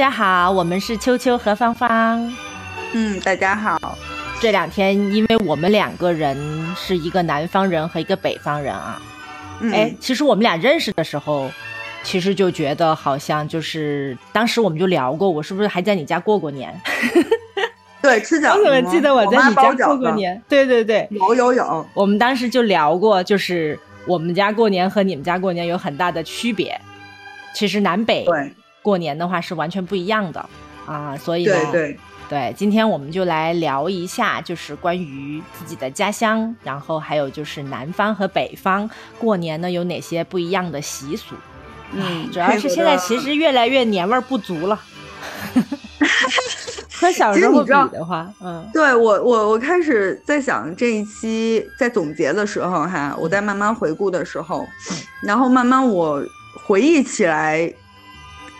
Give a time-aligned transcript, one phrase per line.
[0.00, 2.34] 家好，我们是秋秋和芳芳。
[2.94, 3.98] 嗯，大家好。
[4.40, 8.98] 这两天，因为我们两个人是一个南方人和一个北方人啊。
[9.70, 11.50] 哎，其实我们俩认识的时候，
[12.02, 16.74] 其实就觉得好像就是当时我们就聊过，我是不是还在你家过过年？
[18.00, 18.62] 对，吃饺子。
[18.62, 20.42] 我怎么记得我在你家过过年？
[20.48, 21.86] 对对对，有有有。
[21.92, 26.80] 我们当时就聊过，就是我们家过年和你们家过年有很大的区别。
[27.52, 28.24] 其实南北
[28.82, 30.48] 过年的话是完全不一样的
[30.86, 31.54] 啊，所以呢。
[31.72, 31.98] 对对。
[32.30, 41.34] 对，今天我们就来聊一下，就是关于自己的家乡，然后还有就是南方和北方过年呢有哪些不一样的习俗。
[41.92, 44.80] 嗯，主要是现在其实越来越年味儿不足了。
[47.00, 54.64] 和小时候比的话，嗯，对我我我开始在想这一期在总结的时候哈，我在慢慢回顾的时候，
[55.20, 56.24] 然后慢慢我
[56.64, 57.74] 回忆起来。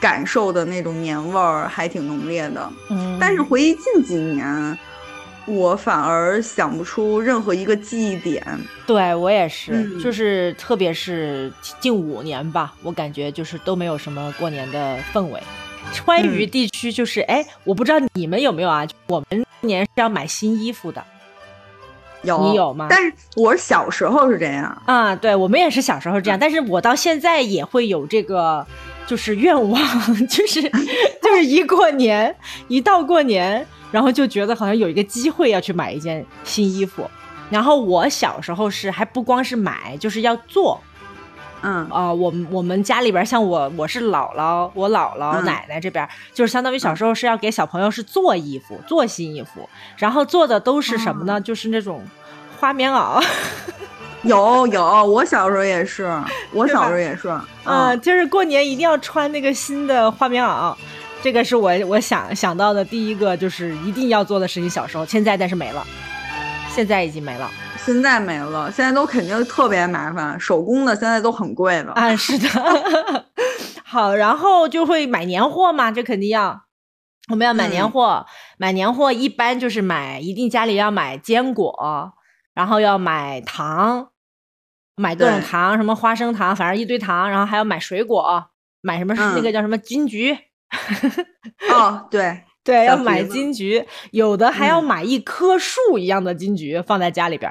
[0.00, 4.78] 感受的那种年味儿还挺浓烈的，嗯，但是回忆近几年，
[5.46, 8.42] 我反而想不出任何一个记忆点。
[8.86, 15.40] 对我也是，就是特别是近五年吧，我感觉就是都没有什么过年的氛围。
[15.92, 18.86] 川渝地区就是，哎，我不知道你们有没有啊？
[19.08, 21.04] 我们年是要买新衣服的，
[22.22, 22.86] 有你有吗？
[22.90, 28.66] 但是我小时候是这样啊，对我们也是小时候这样，但是我到现在也会有这个。
[29.06, 29.82] 就是愿望，
[30.28, 30.62] 就是
[31.20, 32.32] 就是一过年，
[32.68, 37.10] 一到过年，然后就觉得好像有一个机会要去买一件新衣服。
[37.50, 40.80] 然后我小时候是还不光是买，就是要做。
[41.62, 51.40] 嗯啊，我们我们家里边像我，我是姥姥，我姥姥奶奶这边，就是相当于小时候是要给小朋友是做衣服，做新衣服，然后做的都是什么呢？
[51.40, 52.02] 就是那种
[52.58, 53.22] 花棉袄。
[54.22, 56.10] 有有，我小时候也是，
[56.52, 57.34] 我小时候也是，
[57.64, 60.74] 嗯，就是过年一定要穿那个新的花棉袄，
[61.22, 64.68] 这个是我我想想到的第一个就是一定要做的事情。
[64.68, 65.82] 小时候，现在但是没了，
[66.74, 67.50] 现在已经没了，
[67.84, 72.48] 现在没了，现在都肯定特别麻烦，手工的现在都很贵了啊，是的。
[73.84, 76.62] 好，然后就会买年货嘛，这肯定要，
[77.30, 78.24] 我们要买年货，
[78.56, 82.12] 买年货一般就是买，一定家里要买坚果。
[82.52, 84.08] 然后要买糖，
[84.96, 87.30] 买各种糖，什么花生糖，反正一堆糖。
[87.30, 88.44] 然后还要买水果，
[88.80, 90.36] 买什么那个叫什么金桔。
[91.72, 97.50] 哦，对对，要买金桔，有的还要买一棵树一样的金桔放在家里边。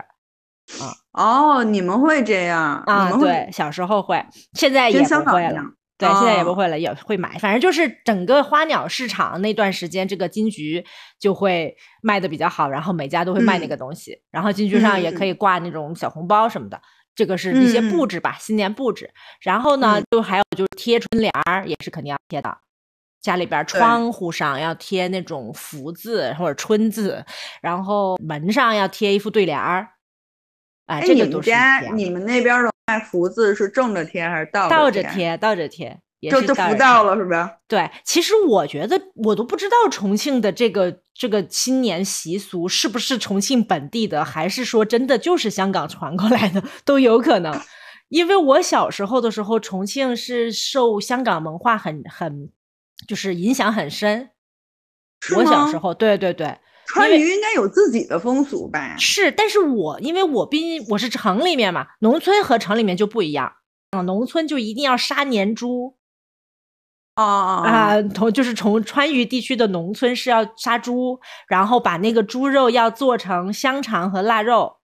[0.80, 3.12] 啊哦，你们会这样啊？
[3.19, 5.64] 对，小时候会，现在也不会了。
[5.98, 7.38] 对，现在也不会了，也会买。
[7.40, 10.86] 反正就是整个花鸟市场那段时间，这个金桔
[11.19, 14.22] 就会卖的比较好，然后每家都会卖那个东西。
[14.31, 16.80] 然后金桔上也可以挂那种小红包什么的，
[17.16, 19.09] 这个是一些布置吧，新年布置。
[19.42, 22.58] 然后呢，就还有就是贴春联儿，也是肯定要贴的。
[23.22, 27.25] 家里边窗户上要贴那种福字或者春字，
[27.62, 29.88] 然后门上要贴一副对联儿。
[30.88, 31.52] 哎，这个都是。
[31.96, 32.69] 你们那边的。
[32.90, 35.38] 卖福字是正着贴还是倒倒着贴？
[35.38, 37.57] 倒着贴，就就福到了，是吧？
[37.68, 47.56] 对，其实我觉得我都不知道重庆的这个这个新年习俗是不是重庆本地的，还是说真的就是香港传过来的，都有可能。
[48.07, 52.50] 因为我小时候的时候，重庆是受香港文化很很
[53.08, 54.30] 就是影响很深。
[55.36, 56.58] 我小时候，对对对。
[56.88, 58.98] 川渝应该有自己的风俗吧？
[58.98, 63.54] 是，但是我因为我毕竟我是城里面嘛，农村和城里面就不一样
[63.92, 64.01] 啊。
[64.01, 65.98] 农村就一定要杀年猪，
[67.16, 74.78] 哦啊，从就是从川渝地区的农村是要杀猪，然后把那个猪肉要做成香肠和腊肉。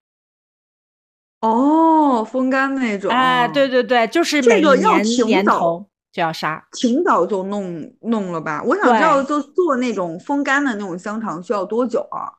[1.41, 3.09] 哦，风干那种。
[3.09, 5.89] 哎，对对对，就是每年年头。
[6.15, 8.63] 就要杀，挺早就弄弄了吧？
[8.63, 12.31] 我想知道，就做那种风干的那种香肠需要多久啊？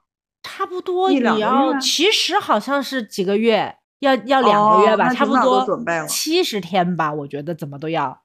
[0.43, 5.67] 差不多你要，其实好像是几个月，要要两个月吧，差不多
[6.09, 8.19] 七十天吧，我觉得怎么都要，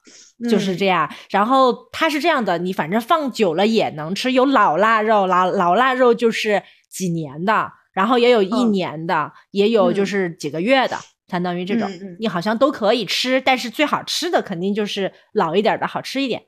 [0.50, 1.10] 就是这样。
[1.30, 10.96] 然后它是这样的，你反正放久了也能吃，有老腊肉，老老腊肉就是几年的，然后也有一年的，也有就是几个月的。
[11.32, 11.90] 相当于这种，
[12.20, 16.44] 你好像都可以吃，但是最好吃的肯定就是老一点的，好吃一点。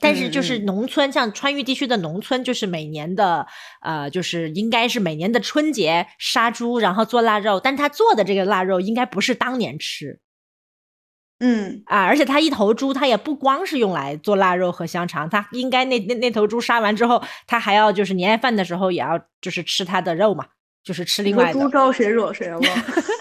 [0.00, 3.46] 但是就是农村，像川渝地区的农村，就是每年的，
[3.82, 7.60] 呃，就是应该是每年的春节杀猪，然后做腊肉。
[7.60, 10.20] 但他做的这个腊肉应该不是当年吃，
[11.40, 20.46] 嗯啊，而且他一头猪，他也不光是用来做腊肉和香肠，他应该那那那头猪杀完之后，他还要就是年夜饭的时候也要就是吃它的肉嘛。
[20.84, 21.60] 就是吃另外的。
[21.60, 22.58] 猪招谁惹谁了？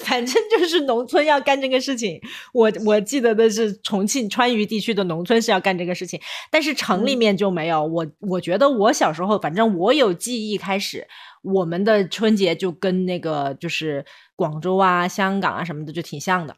[0.00, 2.20] 反正就是农村要干这个事情。
[2.52, 6.20] 我我记得的是重庆川渝地区的农村是要干这个事情，
[6.50, 7.84] 但是城里面就没有。
[7.84, 11.06] 我我觉得我小时候，反正我有记忆开始，
[11.42, 14.04] 我们的春节就跟那个就是
[14.36, 16.56] 广州啊、香港啊什么的就挺像的。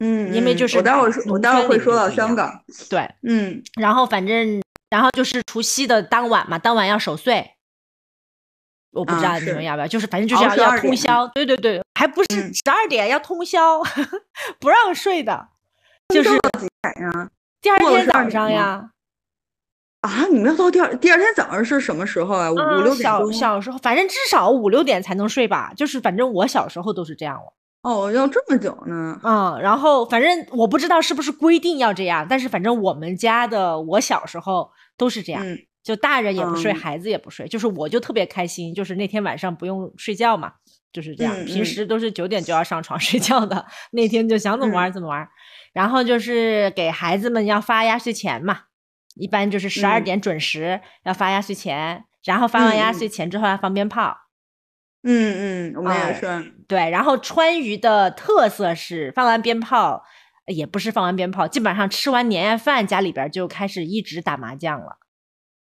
[0.00, 2.62] 嗯，因为就是我待会儿我待会儿会说到香港。
[2.88, 7.50] 对，嗯，然后反正然后就是除夕的当晚嘛，当晚要守岁。
[8.98, 13.80] 我不知道你们要不要，就是反正就是要要通宵，对对对，还不是十二点要通宵，
[14.60, 15.48] 不让睡的，
[16.12, 17.30] 就是几点呀？
[17.60, 18.90] 第二天早上呀。
[20.00, 22.50] 啊，你们要到第二第二天早上是什么时候啊？
[22.50, 25.72] 五六点小小时候，反正至少五六点才能睡吧。
[25.76, 27.52] 就是反正我小时候都是这样了。
[27.82, 29.20] 哦，要这么久呢？
[29.24, 35.44] 嗯，然后反正我不知道是不是规定要这样，但是反正我们家的我小时候都是这样。
[35.88, 40.52] 就大人也不睡，孩子也不睡，就是我就特别开心，就是那天晚上不用睡觉嘛，
[40.92, 41.34] 就是这样。
[41.46, 45.26] 平时都是九点就要上床睡觉的，那天就想怎么玩怎么玩。
[45.72, 48.64] 然后就是给孩子们要发压岁钱嘛，
[49.14, 54.14] 一般就是十二点准时要发压岁钱，然后发完压岁钱之后要放鞭炮。
[55.02, 56.52] 嗯嗯，我们也是。
[56.68, 60.04] 对，然后川渝的特色是放完鞭炮，
[60.48, 64.98] 也不是放完鞭炮，基本上吃完年夜饭，家里边就开始一直打麻将了。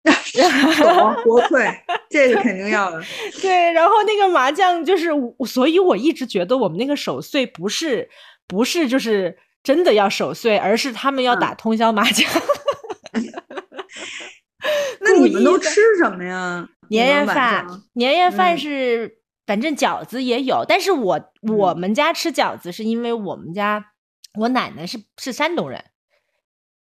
[1.24, 1.68] 国粹，
[2.08, 3.02] 这个肯定要的。
[3.42, 5.10] 对，然后那个麻将就是，
[5.46, 8.08] 所以我一直觉得我们那个守岁不是
[8.46, 12.28] 不是就是真的要守岁，而是他们要打通宵麻将。
[15.00, 16.66] 那你们都吃什么呀？
[16.88, 23.84] 年夜饭，年夜饭是反正饺子也有，但是我我们家吃饺子是因为我们家
[24.38, 25.84] 我奶奶是是山东人。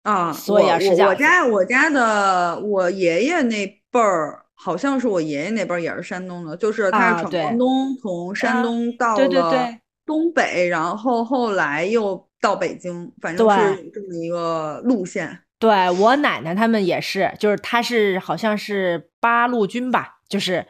[0.08, 9.68] 啊，所以我家我家的我爷爷那辈儿，好像是我爷爷那辈儿也是山东的，就是他是闯关东，从山东到了
[10.06, 15.40] 东北，然后后来又到北京，反正是这么一个路线。
[15.58, 20.64] 对我奶奶他们也是，就是他是好像是八路军吧，就是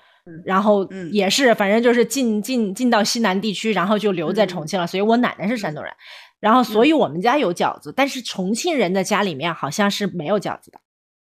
[0.45, 5.93] 然后也是，反正就是进进进到西南地区，然后就留在重庆了，所以我奶奶是山东人。
[6.41, 10.79] 然后，所以我们家有饺子，但是重庆人的家里面好像是没有饺子的，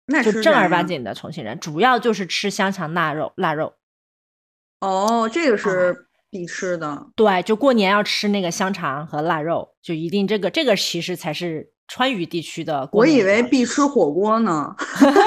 [0.08, 3.74] 那就正儿八经的重庆人，主要就是吃香肠、腊肉、腊肉。
[4.82, 7.08] 哦，这个是必吃的。
[7.16, 12.90] 对，就过年要吃那个香肠和腊肉，就一定这个这个其实才是川渝地区的。
[12.92, 14.76] 我以为必吃火锅呢，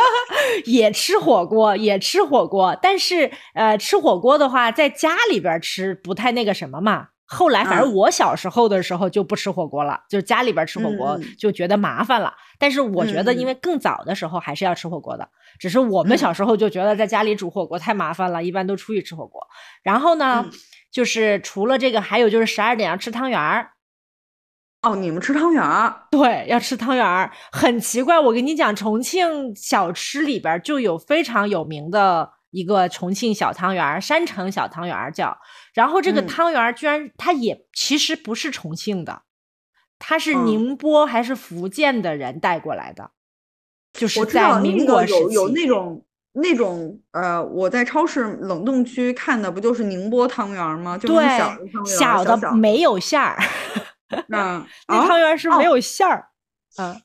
[0.66, 7.10] 也吃火锅，也吃火锅，但是呃，吃火锅的话，在家里边吃不太那个什么嘛。
[7.28, 12.32] 后来，反正我小时候的时候就不吃火锅了，就是家里边吃火锅就觉得麻烦了。
[12.58, 15.28] 但是我觉得，因为更早的时候还是要吃火锅的，
[15.58, 19.44] 只是我们小时候就觉得在家里煮火锅太麻烦了，一般都出去吃火锅。
[19.82, 20.46] 然后呢，
[20.92, 23.72] 就是除了这个，还有就是十二点要吃汤圆儿。
[24.82, 26.06] 哦，你们吃汤圆儿？
[26.12, 27.32] 对，要吃汤圆儿。
[27.50, 32.34] 很奇怪，我跟你讲，重庆小吃里边就有非常有名的。
[32.52, 35.36] 一个重庆小汤圆儿，山城小汤圆儿叫，
[35.76, 39.22] 然后这个汤圆儿居然它也其实不是重庆的，
[39.98, 43.10] 它是宁波还是福建的人带过来的，
[43.92, 50.96] 就是在民国时期有有那种那种呃，我在超市冷冻区看的不就是宁波汤圆吗？
[50.96, 51.14] 就是，
[51.94, 53.36] 小的小的没有馅儿，
[54.28, 56.28] 那 那汤圆是没有馅儿，
[56.78, 57.02] 嗯。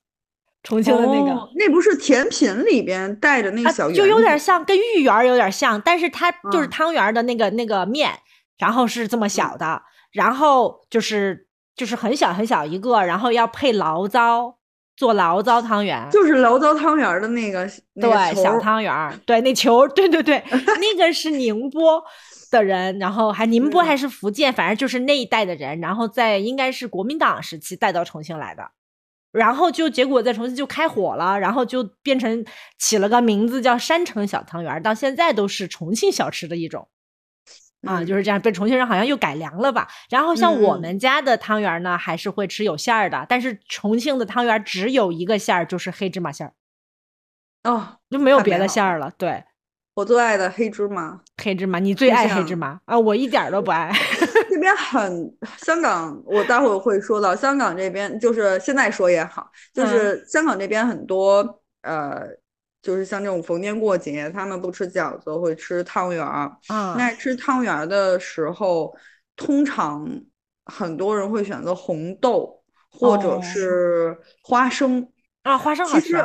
[0.63, 8.11] 重庆的那个，那不是甜品里边带着那个小圆，就有点像跟芋圆有点像，但是它就是汤圆的那个那个面，
[8.61, 14.55] 然后是这么小的，然后就是就是很小很小一个，然后要配醪糟
[14.95, 20.43] 做醪糟汤圆，就是醪糟汤圆的那个对小汤圆，对那球，对对对，
[20.79, 22.03] 那个是宁波
[22.51, 28.71] 的人，然后还宁波还是福建，反正就是那一代的人，然后在应该是国民党时期带到重庆来的。
[29.31, 32.45] 然后就结果在重庆就开火了，然后就变成
[32.77, 36.89] 起了个名字叫山城小汤圆，到现在都是重庆小吃的一种，
[37.85, 39.87] 啊，就是这样被重庆人好像又改良了吧。
[40.09, 46.53] 然后像我们家的汤圆呢，还是会吃有馅儿的，但是重庆的汤圆只有一个馅儿，就是黑芝麻馅儿，
[47.69, 49.11] 哦，就没有别的馅儿了。
[49.17, 49.43] 对。
[49.93, 52.97] 我最爱的黑芝麻，黑芝麻，你最爱黑芝麻啊！
[52.97, 53.91] 我一点都不爱。
[54.49, 62.21] 这边很香港，我待会儿会说到香港这边，就是现在说也好，就是香港这边很多呃，
[62.81, 66.51] 就是像这种逢年过节，他们不吃饺子，会吃汤圆儿。
[66.69, 68.95] 嗯，那吃汤圆儿的时候，
[69.35, 70.07] 通常
[70.65, 75.07] 很多人会选择红豆或者是花生
[75.43, 76.15] 啊，花生好吃。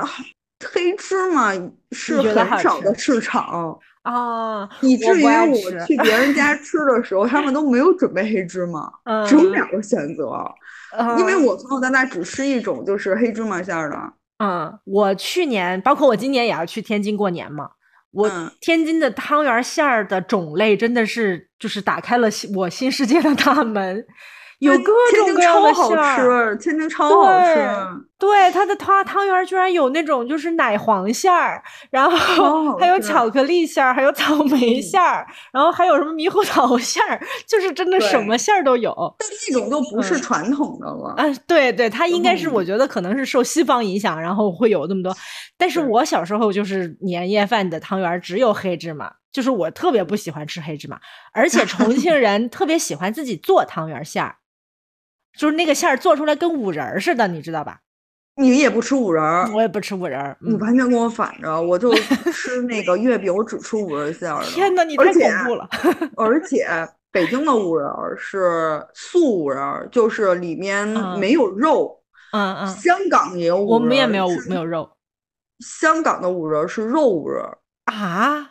[0.72, 1.52] 黑芝麻
[1.92, 8.90] 是很少的市场啊，以至于我去别人家吃的时候，他们都没有准备黑芝麻，
[9.28, 10.42] 只有两个选择，
[11.18, 14.12] 因为我从小到大只吃一种，就是黑芝麻馅儿的。
[14.38, 17.70] 嗯，我去年，包括我今年也要去天津过年嘛。
[18.12, 24.06] 我天津的汤圆馅儿的种类真的是，就是打开了我新世界的大门。
[24.58, 27.68] 有各种各样的馅儿，天津超好吃。
[28.18, 38.94] 对，它的汤汤圆居然有那种就是奶黄馅儿，然后还有巧克力馅儿，还有草莓馅儿，然后还有什么猕猴桃 馅儿，就是真的什么馅儿都有。
[39.18, 41.14] 但那种都不是传统的了。
[41.18, 45.14] 嗯，对对，它应该是我觉得可能是受西方影响，然后会有那么多。
[45.58, 50.98] 但是我小时候就是年夜饭的汤圆只有黑芝麻，就是我特别不喜欢吃黑芝麻，
[51.34, 54.36] 而且重庆 人特别喜欢自己做汤圆馅儿。
[55.36, 57.80] 就是那个馅儿做出来跟五仁似的，你知道吧？
[58.38, 60.36] 你也不吃五仁儿，我也不吃五仁儿。
[60.40, 61.94] 你完全跟我反着，我就
[62.32, 64.46] 吃那个月饼，我只吃五仁馅儿的。
[64.52, 65.68] 天哪，你太恐怖了！
[66.16, 66.66] 而 且
[67.10, 70.86] 北京的五仁儿是素五仁儿，就是里面
[71.18, 71.98] 没有肉。
[72.32, 72.68] 嗯嗯。
[72.68, 74.90] 香港也有五仁儿，我们也没有没有肉。
[75.60, 78.50] 香港的五仁儿是肉五仁儿啊！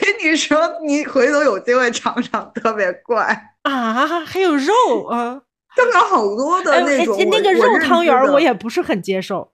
[0.00, 4.24] 跟你说，你回头有机会尝尝，特别怪啊！
[4.24, 5.42] 还有肉啊！
[5.78, 9.52] 香港好多的那种，那个肉汤圆我也不是很接受。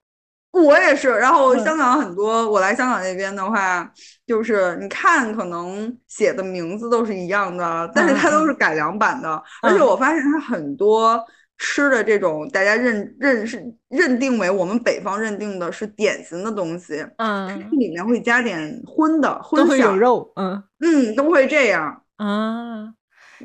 [0.52, 1.11] 我也是。
[1.11, 3.90] 然后香港很多，我来香港那边的话，
[4.26, 9.43] 就是你看，可能写的名字都是一样的，但是它都是改良版的。
[9.62, 11.21] 而且我发现它很多
[11.59, 22.95] 吃的这种，大家认认识认定为我们北方认定的是典型的东西，嗯，里面会加点荤的，荤会有肉，嗯嗯，都会这样啊。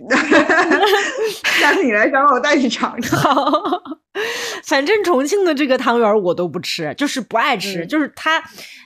[1.59, 3.19] 下次你来找我，我带你尝尝。
[4.63, 7.85] 反正重庆的这个汤圆我都不吃，就是不爱吃。
[7.85, 8.41] 就是它，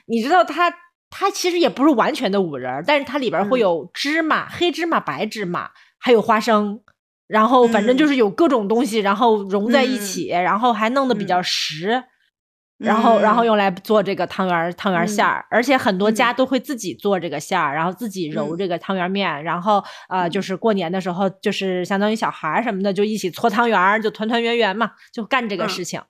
[0.06, 0.72] 你知道它，
[1.10, 6.80] 它其实也不是完全的五仁，但是它里边会有芝麻、黑芝麻、白芝麻，还有花生，
[7.26, 12.04] 然后反正就是有各种东西，然后融在一起，然后还弄得比较实。
[12.78, 26.02] 然后，然后用来做这个汤圆汤圆馅儿，而且很多家都会自己做这个馅儿，然后自己揉这个汤圆面，然后呃，就是过年的时候，就是相当于小孩儿什么的就一起搓汤圆，就团团圆圆嘛，就干这个事情。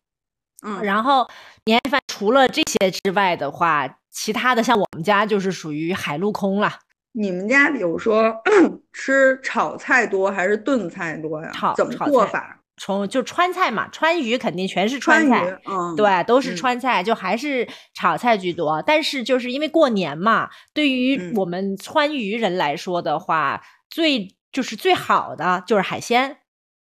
[0.66, 1.28] 嗯，然后
[1.66, 6.72] 年夜饭除了这些之外的话，其他的像我们家就是属于海陆空了。
[7.12, 8.34] 你们家比如说
[8.92, 11.50] 吃炒菜多还是炖菜多呀？
[11.52, 12.58] 炒怎么做法？
[12.76, 18.82] 从就川菜嘛，川渝肯定全是川菜，嗯，对，都是川菜，就还是炒菜居多。
[18.82, 26.38] 但是就是因为过年嘛，对于我们川渝人来说的话，最就是最好的就是海鲜，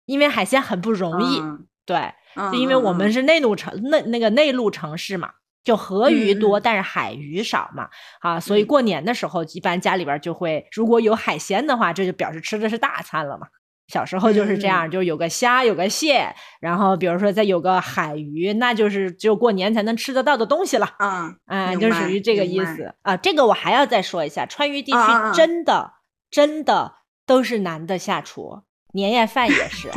[0.05, 1.41] 因为海鲜很不容易，
[1.85, 2.13] 对，
[2.51, 5.31] 就因为我们是内陆城，那那个内陆城市嘛，
[5.63, 7.89] 就河鱼多，但是海鱼少嘛，
[8.21, 13.47] 啊，所以过年的时候一般家里边就会如果有海鲜的话，这就表示吃的是大餐了嘛。
[13.87, 20.89] 小时候就是这样，就是有个虾，有个蟹，然后比如说再有个海鱼，那就是只有过年才能吃得到的东西了。
[20.99, 23.15] 嗯，哎，就属于这个意思啊。
[23.15, 24.97] 这个我还要再说一下，川渝地区
[25.33, 25.93] 真的
[26.31, 28.63] 真的都是男的下厨。
[28.95, 29.91] 年夜饭也是，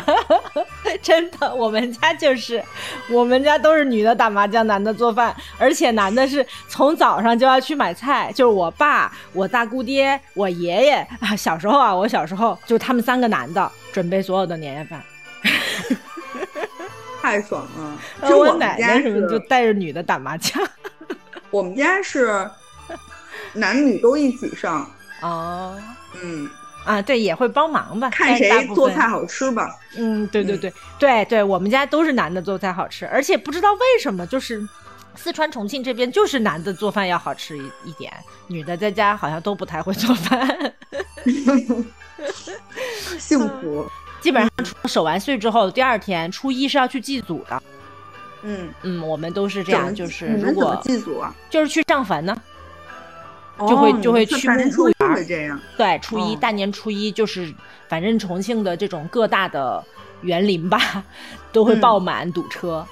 [1.02, 2.64] 真的，我们家就是，
[3.10, 11.36] 我们家都是女的打麻将，男的做饭，而且男的是从早上就要去买菜，就是我爸、我大姑爹、我爷爷啊。
[11.36, 15.02] 小时候啊，我小时候就他们三个男的准备所有的年夜饭，
[17.20, 17.98] 太爽了。
[18.26, 20.66] 就我奶奶什么就带着女的打麻将，
[21.50, 22.48] 我们家是
[23.52, 24.90] 男女都一起上
[25.20, 25.78] 哦，
[26.22, 26.48] 嗯。
[26.84, 29.74] 啊，对，也会帮忙吧，看谁做菜好吃吧。
[29.96, 34.66] 嗯，对对对对对，我们家都是男的做菜好吃，而且不知道为什么，就是
[35.14, 38.12] 四川重庆这边就是男的做饭要好吃一一点，
[38.46, 40.74] 女的在家好像都不太会做饭。
[43.18, 43.86] 幸福，
[44.20, 44.50] 基本上
[44.86, 47.62] 守完岁之后，第二天初一是要去祭祖的。
[48.42, 52.36] 嗯嗯，我们都是这样，就是如果祭祖啊，就是去上坟呢。
[53.60, 57.52] 就会就会去墓园，这样对，初一大年初一就是，
[57.88, 59.82] 反正重庆的这种各大的
[60.22, 61.04] 园林吧，
[61.52, 62.84] 都会爆满堵车，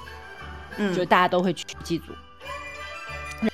[0.76, 2.12] 嗯，就大家都会去祭祖。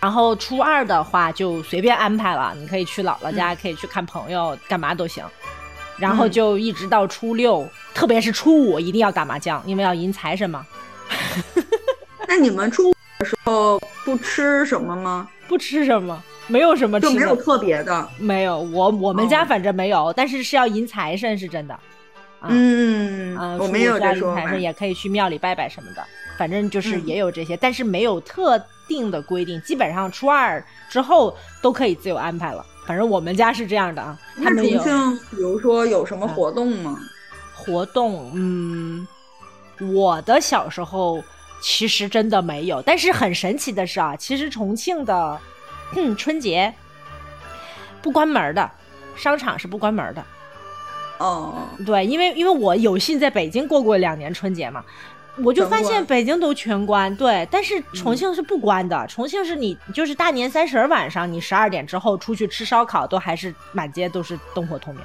[0.01, 5.25] 然后初二的话就随便安排了，你可以去姥姥家，可以去看朋友，干嘛都行。
[5.97, 10.65] 然后就一直到初六，特别是初五一定要打麻将，因为要迎财神嘛。
[12.29, 15.29] 那你们初五的时候不吃什么吗？
[15.49, 16.23] 不吃什么？
[16.49, 18.59] 没有什么，就没有特别的，没有。
[18.59, 21.79] 我我们家反正没有，但是是要迎财神，是真的。
[22.43, 24.01] 嗯嗯，我没有迎
[24.35, 26.03] 财神，也可以去庙里拜拜什么的，
[26.37, 32.65] 反正就是也有这些，但是没有特定的规定，基本上初二之后都可以自由安排了。
[32.87, 34.19] 反正我们家是这样的啊。
[34.43, 36.99] 他们重庆，比如说有什么活动吗？
[37.55, 39.07] 活动，嗯，
[39.93, 41.23] 我的小时候
[41.61, 42.81] 其实真的没有。
[42.81, 45.39] 但是很神奇的是啊，其实重庆的
[46.17, 46.73] 春节
[48.03, 48.71] 不关门的，
[49.17, 50.25] 商场是不关门的。
[51.19, 54.85] 哦，对，因为因为我有幸在北京过过两年春节嘛。
[55.45, 59.07] 我就发现北京都全关，对，但是重庆是不关的。
[59.07, 65.05] 重庆是你就是大年三十晚上，你十二点之后出去吃烧烤，都还是满街都是灯火通明。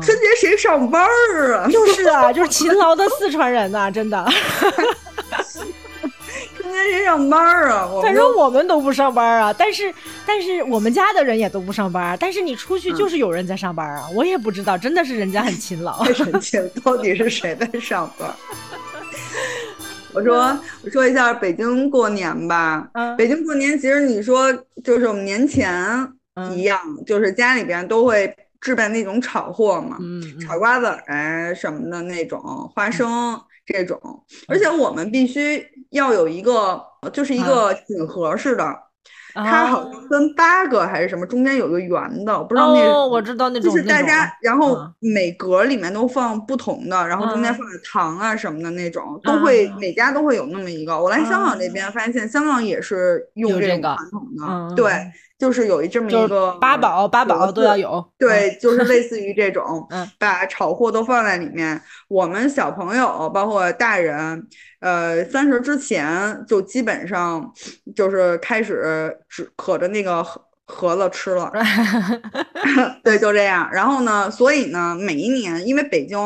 [0.00, 1.04] 春节谁上班
[1.54, 1.68] 啊？
[1.70, 4.26] 就是啊，就是 勤劳的四川人呐，真的。
[6.64, 7.88] 春节谁上班啊？
[8.02, 9.94] 反正我们都不上班啊，但是
[10.26, 16.02] 但是我们家的人也都不上班，但是你出去就是有人在上班啊，我也不知道，真的是人家很勤劳。
[16.02, 18.34] 太 神奇了，到底是谁在上班？
[20.14, 22.88] 我说，我说一下北京过年吧。
[22.94, 24.52] 嗯，北京过年其实你说
[24.82, 25.84] 就是我们年前
[26.54, 29.98] 一样，就是家里边都会置办那种炒货嘛，
[30.40, 32.40] 炒瓜子儿什么的那种，
[32.74, 33.98] 花生这种，
[34.46, 36.82] 而且我们必须要有一个，
[37.12, 38.64] 就是一个锦盒似的。
[39.36, 42.80] 它好像分八个还是什么，中间有个圆的，我不知道那。
[42.82, 43.68] 哦，我知道那种。
[43.68, 50.96] 就是大家，然后每格里面都放不同的，然后中间放点糖啊什么的那种，都会每家都会有那么一个。
[50.96, 54.92] 我来香港这边发现，香港也是用这种传统的，对。
[55.44, 59.86] 就是有一这么一个八宝八宝都要有，对，就是类似于这种，
[60.18, 61.78] 把炒货都放在里面。
[62.08, 64.46] 我们小朋友包括大人，
[64.80, 67.52] 呃，三十之前就基本上
[67.94, 71.52] 就是开始只可着那个盒盒子吃了，
[73.04, 73.68] 对，就这样。
[73.70, 76.18] 然后呢，所以呢，每一年因为北京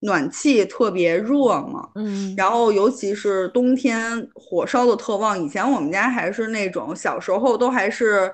[0.00, 5.40] 暖气特别热嘛，嗯，然后尤其是冬天火烧的特旺。
[5.40, 8.32] 以前我们家还是那种小时候都还是。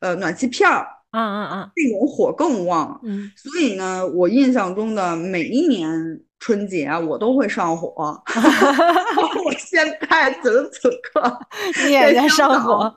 [0.00, 5.90] 呃，暖气片儿，嗯嗯嗯，那种火更旺，嗯，所以呢，我印象中的每一年
[6.38, 7.92] 春节我都会上火，
[9.44, 11.38] 我现在此时此刻
[11.84, 12.94] 你也在上火，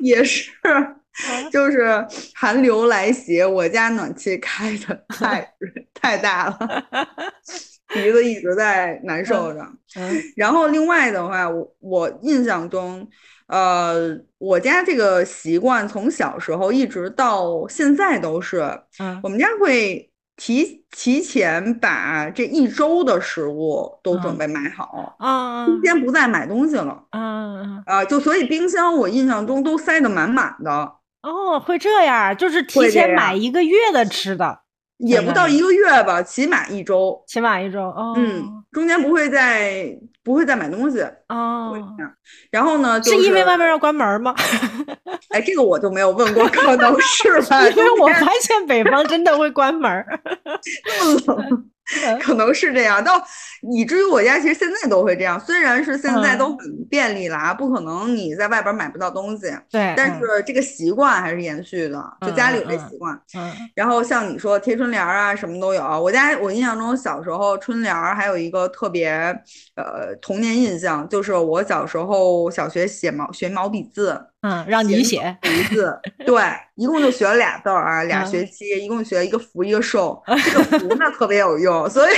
[0.00, 0.50] 也是，
[1.52, 5.52] 就是寒流来袭，我家暖气开的太
[5.94, 6.86] 太大了，
[7.94, 9.60] 鼻子一直在难受着，
[9.96, 13.08] 嗯，然后另外的话，我我印象中。
[13.50, 18.60] 呃，我家这个习惯从小时候一直到现在都是，
[19.00, 30.70] 嗯，我们家会提提前把这一周的食物都准备买好，啊，今天不再买东西了，啊啊，就所以冰箱我印象中都塞得满满的。
[31.22, 34.60] 哦，会这样，就是提前买一个月的吃的。
[34.98, 38.12] 也不到一个月吧，起码一周，起码一周哦。
[38.18, 39.98] 嗯，中间不会再
[40.30, 41.76] 不会再买东西哦。
[42.52, 44.32] 然后呢，是因为外面要关门吗？
[45.30, 47.68] 哎，这个我就没有问过，可能是吧。
[47.68, 49.90] 因为我发现北方真的会关门，
[50.86, 51.64] 那么冷。
[52.20, 53.22] 可能是这样，到
[53.72, 55.38] 以至于我家其实现在都会这样。
[55.40, 59.46] 虽然是现在都很便利了啊，不可能你在外边买不到东西。
[59.70, 63.14] 对，但是这个习惯还是延续的，就家里有这习惯。
[63.36, 63.52] 嗯。
[63.74, 65.82] 然后像你说贴春联啊，什么都有。
[65.82, 69.10] 我家我印象中小时候春联还有一个特别
[69.76, 74.26] 呃童年印象，就是我小时候小学写毛学毛笔字。
[74.42, 76.42] 嗯，让你写福字，对，
[76.74, 82.14] 一共就学了俩字儿啊，俩学期，一共学一个福一个寿， 这个福呢特别有用，所以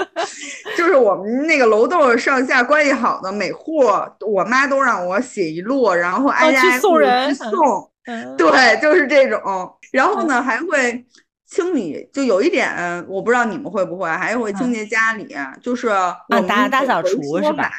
[0.76, 3.84] 就是我们那个楼栋上下关系好的每户，
[4.26, 7.90] 我妈都让我写一摞，然后挨家挨户去送，
[8.38, 11.04] 对，就是这种，然后呢还会
[11.46, 17.70] 清理，就有一点我不知道你们会不会，还会清洁家里，就是我打大扫除是吧？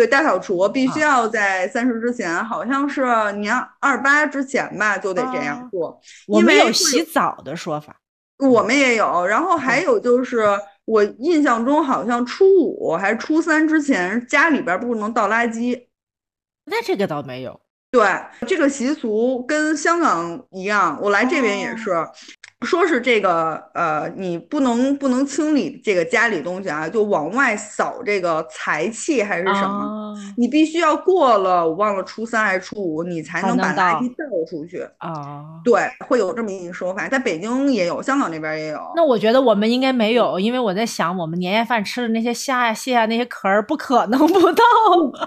[0.00, 6.00] 对大扫除必须要在三十之前，好像是年二八之前吧，就得这样做。
[6.26, 7.94] 我们有洗澡的说法，
[8.38, 9.26] 我们也有。
[9.26, 10.46] 然后还有就是，
[10.86, 15.88] 我印象中好像初五还是初三之前，家里边不能倒垃圾。
[16.64, 17.60] 那这个倒没有。
[17.90, 18.02] 对，
[18.46, 21.90] 这个习俗跟香港一样，我来这边也是。
[22.66, 30.14] 说是这个，呃，你不能不能清理这个家里东西啊，就往外扫这个财气还是什么？
[30.36, 35.42] 你必须要过了，我忘了初三还是初五，你才能把垃圾倒出去啊。
[35.64, 38.78] 对，会有这么一个说法，在北京也有，香港那边也有。
[38.94, 44.62] 那我觉得我们应该没有，因为我在想，我们年夜饭吃的那些虾呀、蟹啊那些壳儿，不可能不到。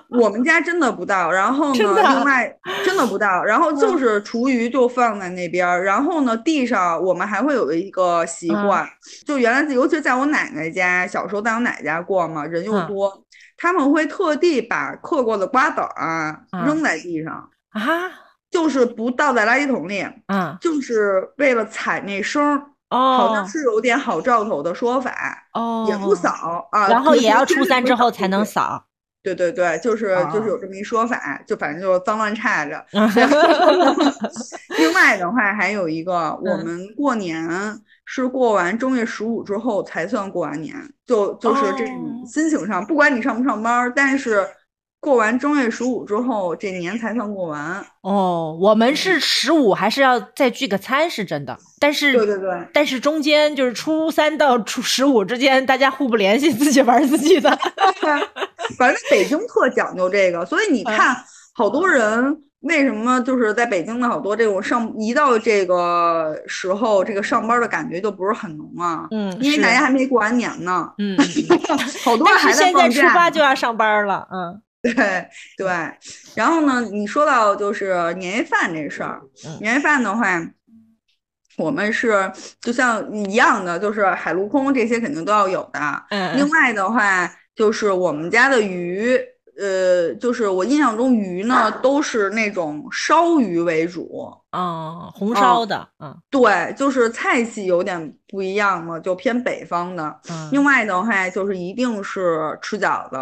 [0.10, 7.23] 我们家真的不到，然后呢，另外真的不到，然后就是厨余就放在那边，然后呢，地上我们。
[7.26, 8.88] 还会有一个习惯，
[9.26, 13.24] 就原来尤其在我奶奶家，小时候在我奶奶家过嘛，人又多，
[13.58, 17.82] 他们会特地把嗑过的瓜子啊扔在地上啊，
[18.52, 25.12] 就是不倒在垃圾桶里，嗯，就是为了踩那声，好像是有点好兆头的说法，
[25.54, 28.86] 哦，也不扫啊，然后也要初三之后才能扫。
[29.24, 32.86] 对对对，就是就是有这么一说法，就反正就脏乱差着。
[34.78, 37.50] 另外的话，还有一个，我们过年
[38.06, 40.76] 是过完正月十五之后才算过完年，
[41.08, 44.46] 就就是这种心情上，不管你上不上班，但是。
[45.04, 48.58] 过完正月十五之后，这年才算过完哦。
[48.62, 51.10] 我们是十五，还是要再聚个餐？
[51.10, 51.58] 是真的。
[51.78, 52.66] 但是，对对对。
[52.72, 57.50] 但是中间就是初三到初十五之间，大家互不联系，自己玩自己的。
[58.80, 61.14] 反正北京特讲究这个，所以你看，
[61.54, 69.06] 好多人为什么就是在北京的好多这种上一到这个时候，这个上班的感觉就不是很浓啊。
[69.12, 70.90] 嗯，因为大家还没过完年呢。
[70.98, 71.18] 嗯，
[72.06, 74.26] 好多人还在现在初八就要上班了。
[74.32, 74.62] 嗯。
[74.84, 74.94] 对
[75.56, 75.68] 对，
[76.36, 76.82] 然后呢？
[76.92, 79.22] 你说到就是年夜饭这事儿，
[79.62, 80.46] 年夜饭的话，
[81.58, 85.80] 我们是就像一样的，就是海陆空这些肯定都要有的。
[86.10, 86.36] 嗯。
[86.38, 89.18] 另外的话，就是我们家的鱼，
[89.58, 94.43] 呃，就是我印象中鱼呢都是那种烧鱼为主。
[94.54, 95.88] 啊，红烧的。
[96.00, 96.16] 嗯。
[96.30, 100.20] 对，就是菜系有点不一样嘛，就偏北方的。
[100.30, 100.50] 嗯。
[100.52, 103.18] 另外的话，就是一定是吃饺子。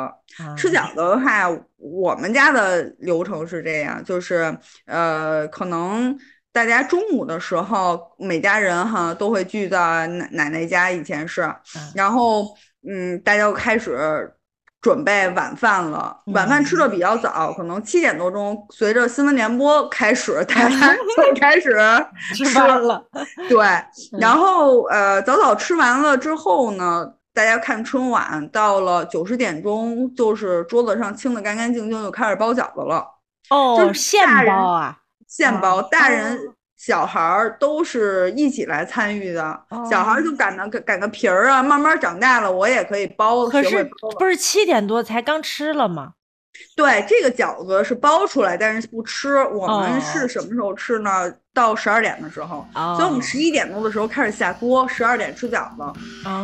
[0.58, 6.17] 吃饺子的话，我们家的流程是这样，就是呃，可能
[6.52, 11.50] 大家中午的时候，每家人哈都会聚在奶奶奶家，以前是，
[11.96, 12.46] 然后
[12.88, 14.34] 嗯，大家就开始
[14.82, 16.22] 准备晚饭了。
[16.34, 21.78] 晚饭吃的比较早，可能七点多钟，随着新闻联播开始，大家 就开始
[22.36, 23.04] 吃饭了。
[23.48, 23.65] 对，
[24.20, 27.13] 然后呃，早早吃完了之后呢。
[27.34, 33.08] 大家看春晚，到了九十点钟，就是桌子上清的干干净净，就开始包饺子了。
[33.50, 34.98] 哦，现包啊，
[35.30, 36.38] 现包，大人
[36.82, 39.62] 小孩儿都是一起来参与的。
[39.88, 43.46] 小孩儿就擀个擀个皮儿啊，慢慢长大了，我也可以包。
[43.46, 46.13] 可是不是七点多才刚吃了吗？
[46.76, 49.44] 对，这个饺子是包出来，但是不吃。
[49.46, 51.32] 我们是什么时候吃呢？
[51.54, 52.65] 到十二点的时候。
[52.74, 56.00] 所以我们十一点多的时候开始下锅，十二点吃饺子。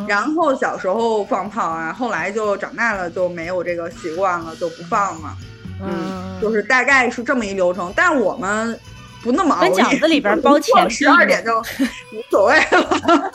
[0.07, 5.35] 然后小时候放炮啊，后来就长大了就没有这个习惯了，就不放了。
[5.81, 7.91] 嗯，就是大概是这么一流程。
[7.95, 8.79] 但我们
[9.23, 9.71] 不那么熬夜。
[9.71, 13.31] 饺子里边包钱，十二点就无所谓了。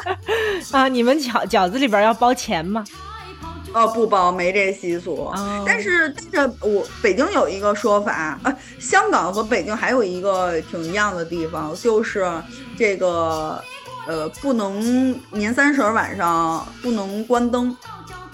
[0.72, 2.84] 啊，你们饺饺子里边要包钱吗？
[3.74, 5.32] 哦，不包，没这习俗。
[5.64, 12.30] 但是，但是我北京有一个说法，呃，香港和北京还有一个挺一样的地方，就是
[12.76, 13.58] 这个，
[14.06, 17.74] 呃，不能年三十晚上不能关灯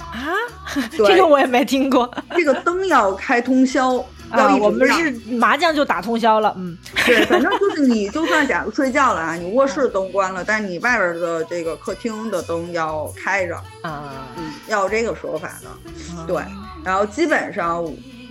[0.01, 0.35] 啊。
[0.91, 4.05] 这个我也没听过， 这个灯要开通宵。
[4.31, 16.43] 啊，我们是麻将就打通宵了，嗯， 对，反正就是你就算假如睡觉了啊，你卧室灯关了，但是你外边的这个客厅的灯要开着啊，嗯，要这个说法的，对，
[16.85, 17.85] 然后基本上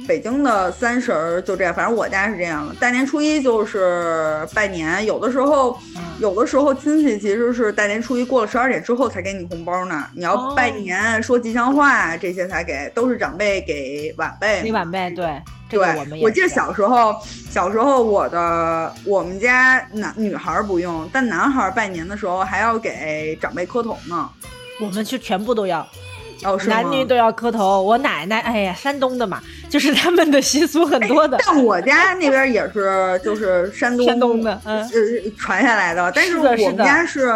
[0.07, 5.77] 北京的三十儿就这样，反正我家是这样的，大年初一就是拜年，有的时候
[6.19, 15.41] 有的时候亲戚其实是大年初一过了十二点之后才给你红包呢，你要拜年说吉祥话这些才给，都是长辈给晚辈，给晚辈，对。
[15.69, 15.79] 对，
[16.21, 17.15] 我记得小时候，
[17.49, 24.29] 小时候我的我们家男女孩不用，但男孩拜年的时候还要给长辈磕头呢。
[24.79, 25.85] 我们是全部都要，
[26.43, 27.81] 哦，男女都要磕头。
[27.81, 31.37] 我奶奶，哎呀，山东的嘛，就是他们的习俗很多的。
[31.45, 34.89] 但我家那边也是，就是山东山东的，嗯，
[35.37, 36.09] 传下来的。
[36.15, 37.33] 但是我们家是，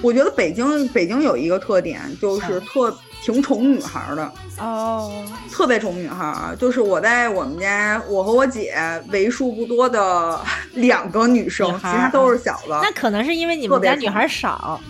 [0.00, 2.96] 我觉得北京北京有一个特点，就是特。
[3.22, 8.74] 挺宠女孩的哦，特别宠女孩，就是我在我们家，我和我姐
[9.10, 10.40] 为数不多的
[10.74, 12.80] 两个女生，其他都是小的。
[12.82, 14.80] 那可能是因为你们家女孩少，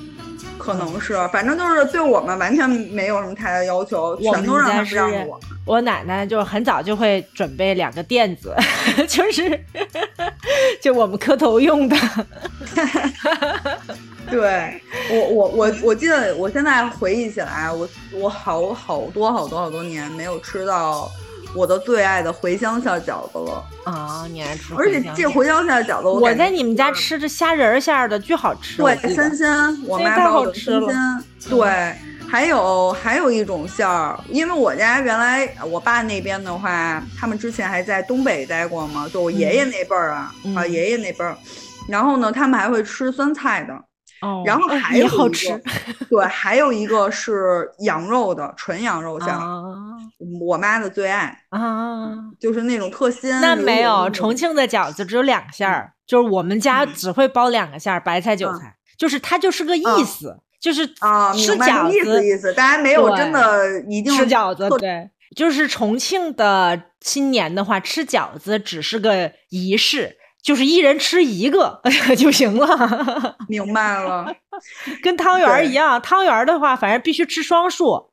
[0.63, 5.41] 可能是，反正就是对我们完全没有什么太大要求，全都让他们让我。
[5.65, 8.55] 我奶奶就很早就会准备两个垫子，
[9.09, 9.61] 就是
[10.81, 11.97] 就我们磕头用的。
[14.31, 21.11] 对我我我我记得，我现在回忆起来，我我好好多好多好多年没有吃到
[21.55, 24.27] 我的最爱的茴香馅饺子了啊！
[24.31, 24.75] 你爱吃？
[24.75, 31.25] 而且这茴香馅饺子，我在你们家吃这虾仁馅的巨好吃，对，新鲜，我妈包的新鲜。
[31.51, 31.95] 对，
[32.29, 41.37] 还有还有一种馅儿，因为我家原来我爸那边的话，他们之前还在东北待过嘛，就我爷爷那辈儿啊啊，爷爷那辈儿，
[41.89, 43.75] 然后呢，他们还会吃酸菜的。
[44.23, 45.61] 哦，然后还有一个，
[46.09, 49.35] 对，还有一个是羊肉的纯羊肉馅，
[50.41, 53.41] 我妈的最爱啊，就是那种特鲜。
[53.41, 70.19] 那没有，重庆的饺子只有两个馅儿，就是我们家只会包两个馅儿，白菜韭菜，就是它就是个意思，就是啊，吃饺子意思意思，大家没有真的一定吃饺子，对，就是重庆的新年的话，吃饺子只是个仪式。
[70.43, 71.81] 就是一人吃一个
[72.19, 74.27] 就行了，明白了，
[75.01, 76.03] 跟汤圆一样。
[76.03, 78.11] 汤圆的话，反正必须吃双数。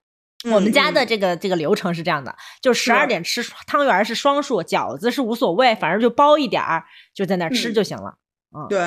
[0.52, 8.15] 我们家的这个这个流程是这样的，就十二点吃汤圆是双数，饺子是无所谓，反正就包一点儿，就在那吃就行了。
[8.56, 8.80] 嗯，对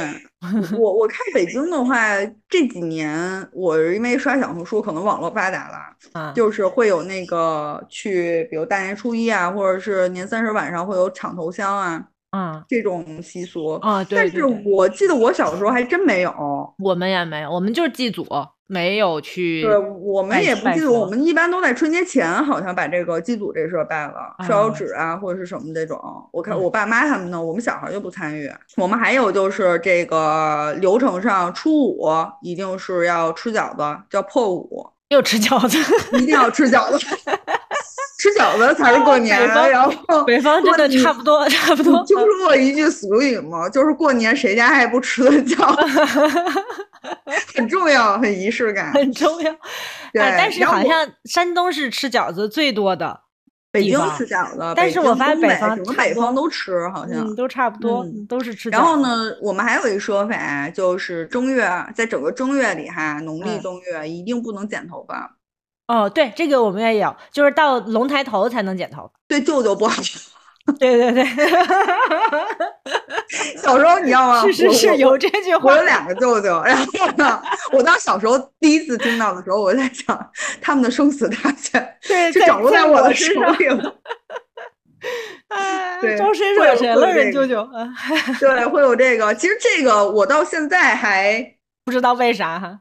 [0.78, 2.16] 我我看北京的话，
[2.48, 12.04] 这几年我因为刷小红书，可能网络发达了，就是会有那个去，比如大年初一啊，或者是年三十晚上会有抢头香啊。
[12.30, 14.16] 啊，这种习俗啊，对。
[14.16, 16.32] 但是我记得我小时候还真没有，
[16.78, 18.26] 我们也没有，我们就是祭祖，
[18.72, 19.60] 没有去。
[19.60, 26.00] 对，我们也不记得，我们一般都在春节前，好像把这个祭祖这事儿办了，烧纸啊或者是什么这种。
[26.32, 28.50] 我看我爸妈他们呢，我们小孩就不参与。
[28.78, 32.08] 我们还有就是这个流程上，初五
[32.40, 35.76] 一定是要吃饺子，叫破五，又吃饺子，
[36.16, 37.06] 一定要吃饺子。
[38.22, 42.04] 吃饺子才是过年，然后北方真的差不多，差不多。
[42.06, 43.68] 听说过一句俗语吗？
[43.68, 46.60] 就是过年谁家还不吃的饺子，
[47.56, 49.50] 很重要，很仪式感， 很重要。
[50.12, 53.22] 对，但是好像山东是吃饺子最多的，
[53.72, 58.70] 北京吃饺子，但是我发现北方整个北方都吃，好像都差不多，都是吃。
[58.70, 65.38] 然后呢，我们还有一说法，就是正月，在整个正月里哈，农历正月一定不能剪头发。
[65.92, 69.10] 哦，对，这个我们也有，就是到龙抬头才能剪头发。
[69.28, 70.02] 对舅舅不好。
[70.78, 71.22] 对对对。
[73.58, 74.40] 小时候你知道吗？
[74.46, 75.70] 是是是，有这句话。
[75.70, 76.84] 我有两个舅舅，然后
[77.18, 80.30] 呢，我当小时候第一次听到的时候，我在想，
[80.62, 81.94] 他们的生死大权
[82.32, 83.26] 就掌握在我的手
[83.58, 83.94] 里了。
[86.00, 87.68] 对，招谁惹谁了，人舅舅。
[88.40, 89.34] 对，会有这个。
[89.34, 92.80] 其实这个我到现在还不知道为啥哈。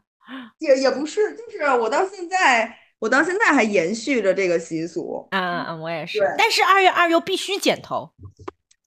[0.60, 2.78] 也也不是，就是我到现在。
[3.02, 6.20] 我到现在还延续着这个习俗，嗯嗯，我也是。
[6.38, 8.08] 但是二月二又必须剪头，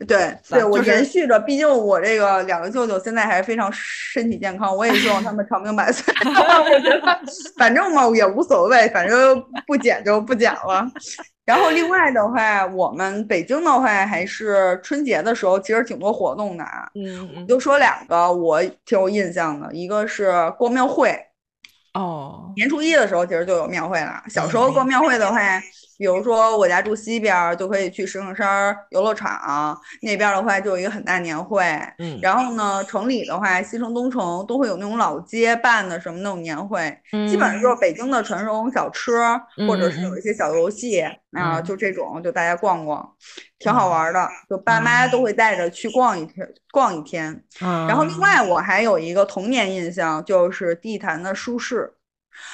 [0.07, 1.37] 对对，我延续着。
[1.41, 6.15] 毕竟我这个两个舅舅现在还是非常身体健康，我也希望他们长命百岁。
[6.25, 7.21] 我觉得
[7.59, 10.89] 反正嘛也无所谓，反正不剪就不剪了。
[11.45, 16.89] 然后另外的话，我们北京的话还是春节的时候其实挺多活动的啊。
[16.95, 21.19] 嗯嗯，就说两个我挺有印象的，一个是逛庙会。
[21.95, 24.23] 哦，年初一的时候其实就有庙会了。
[24.29, 25.39] 小时候逛庙会的话，
[25.97, 31.65] 比如说我家住西边，就可以去石景山游乐场那边的话，就有一个很大年会。
[31.99, 36.97] 嗯，然后呢，城里的话，西城、东城都会有那种老街办的什么那种年会，
[37.29, 39.13] 基本上就是北京的传统小吃，
[39.69, 41.01] 或者是有一些小游戏
[41.33, 43.09] 啊，就这种，就大家逛逛，
[43.59, 44.29] 挺好玩的。
[44.49, 47.45] 就爸妈都会带着去逛一天，逛一天。
[47.61, 51.93] 然后另外我还有一个童年印象，就是地坛的书市。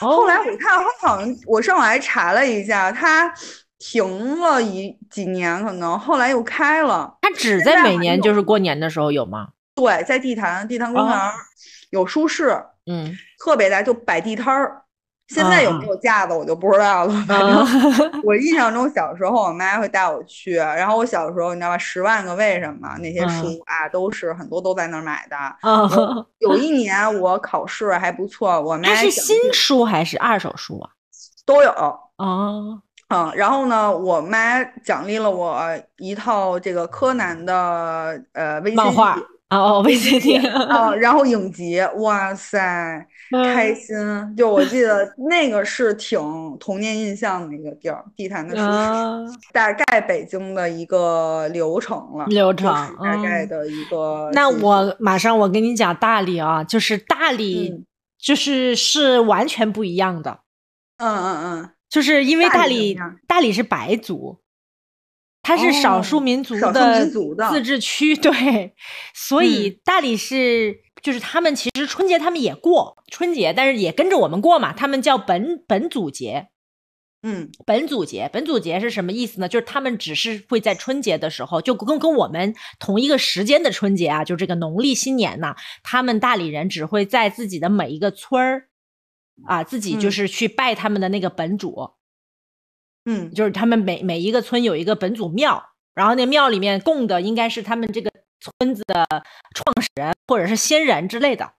[0.00, 3.32] 后来我看，好像我上网还查了一下，它
[3.78, 7.18] 停了一几年，可能后来又开了。
[7.22, 9.48] 它只在每年就是过年的时候有吗？
[9.74, 11.18] 对，在地坛地坛公园
[11.90, 14.82] 有书市，嗯，特别大，就摆地摊儿。
[15.32, 17.24] 现在有没有架子我就不知道了。
[17.26, 25.36] 反正我印象中小时候我妈会带我去，然后我小时候你知道吧，《十万个为什么》那些书啊，都是很多都在那儿买的。
[26.38, 30.90] 有一年我考试还不错，我妈是新书还是二手书啊？
[31.46, 31.98] 都有哦。
[33.08, 35.62] 嗯，然后呢，我妈奖励了我
[35.98, 39.16] 一套这个柯南的呃漫画。
[39.50, 43.96] 哦，VCD 啊， 然后影集，哇塞，开心！
[44.36, 46.18] 就我记得那个是挺
[46.58, 48.62] 童年印象的一个地儿，地坛的书
[49.52, 54.30] 大概北京的一个流程了，流程大概的一个。
[54.32, 57.84] 那我马上我跟你讲大理啊，就是大理，
[58.18, 60.40] 就是是完全不一样的。
[60.98, 64.38] 嗯嗯嗯，就是因为大理，大理是白族。
[65.42, 67.06] 它是少数民族的
[67.50, 68.74] 自治区， 对，
[69.14, 76.48] 所以大理是就是他们其实春节他们也过春节，但是也跟着我们过嘛，他们叫本本祖节，
[77.22, 79.48] 嗯，本祖节，本祖节是什么意思呢？
[79.48, 88.68] 就是他们只是会在春节的时候，就跟跟我们同一个时间的春节啊，就这个农历新年呐，他们大理人只会在自己的每一个村儿
[89.46, 91.90] 啊，自己就是去拜他们的那个本主。
[93.06, 95.62] 嗯，就是他们每每一个村有一个本祖庙，
[95.94, 99.06] 然后那庙里面供的应该是他们这个村子的
[99.54, 101.50] 创始人或者是先人之类的，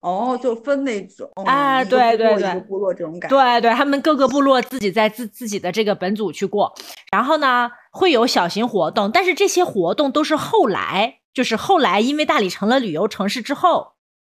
[0.00, 6.74] 哦，就分那种啊，对对对，部落这种感觉，对对，他们各个部落自己在自自己的这个本组去过，
[7.12, 13.92] 然后呢会有小型活动，但是这些活动都是后来，就是后来因为大理成了旅游城市之后，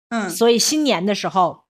[0.09, 1.63] 嗯，所以新年的时候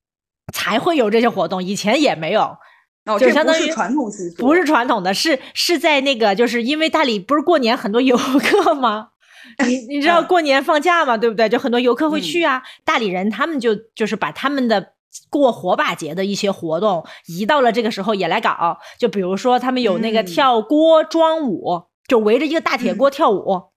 [0.53, 2.57] 才会有这些活动，以前也没有，
[3.05, 9.11] 哦就相当于传统习俗，不是传统的，是是在那个，就是因为大理不是过年很多游客吗？
[9.65, 11.47] 你你知道过年放假嘛，对不对？
[11.49, 12.61] 就很多游客会去啊。
[12.83, 14.93] 大理人他们就就是把他们的
[15.29, 18.77] 过火把节的一些活动移到了这个时候也来搞。
[18.99, 23.71] 就比如说他们有那个跳锅庄舞，就围着一个大铁锅跳舞。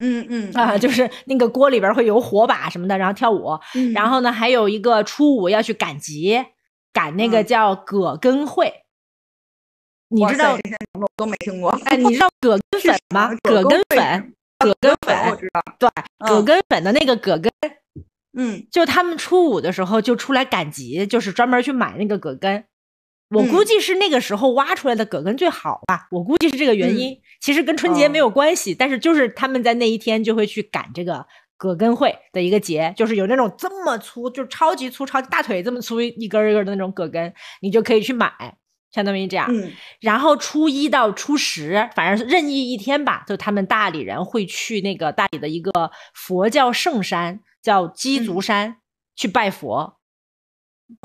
[0.00, 3.58] 嗯嗯啊，就是那个锅里边会有火把什么的，然后跳舞。
[3.94, 6.44] 然后呢，还有一个初五要去赶集，
[6.92, 8.82] 赶那个叫葛根会。
[10.10, 10.58] 你知道？
[10.98, 11.70] 我都没听过。
[11.86, 13.30] 哎，你知道葛根粉吗？
[13.42, 14.34] 葛根粉。
[14.64, 15.62] 葛根粉，我知道。
[15.78, 15.88] 对，
[16.26, 17.52] 葛根粉的那个葛根，
[18.36, 22.64] 嗯，就他们初五的时候就出来赶集，就是专门去买那个葛根。
[23.30, 27.18] 我估计是那个时候挖出来的葛根最好吧，我估计是这个原因。
[27.40, 38.30] 其实跟春节没有关系，但是就是他们在那一天就会去赶这个葛根会的一个节，就是有那种这么粗，就超级粗、超级大腿这么粗一根一根的那种葛根，你就可以去买。
[38.94, 39.50] 相当于这样，
[39.98, 48.76] 然后初一到初十，反正任意一天吧，就他们大理人会去那个大理的一个佛教圣山，叫鸡足山，
[49.16, 49.98] 去拜佛。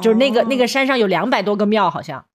[0.04, 2.28] 就是那个那个山上有两百多个庙，好像。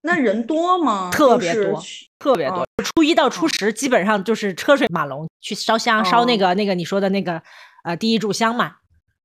[0.00, 1.10] 那人多吗？
[1.12, 1.80] 特别多，
[2.18, 2.66] 特别多。
[2.82, 7.40] 初一到初十，基本上就是车水马龙，去烧香，烧那个那个你说的那个
[7.84, 8.76] 呃第一炷香嘛。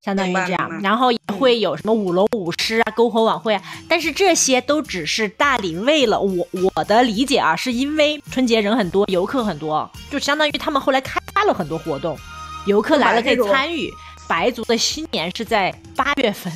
[0.04, 12.18] 相当于这样，然后也会有什么舞龙舞狮啊、篝火晚会啊，但是这些都只是大理为了我我的理解啊，是因为春节人很多，游客很多，就相当于他们后来开发了很多活动，
[12.66, 13.90] 游客来了可以参与。
[14.26, 16.52] 白族的新年是在八月份，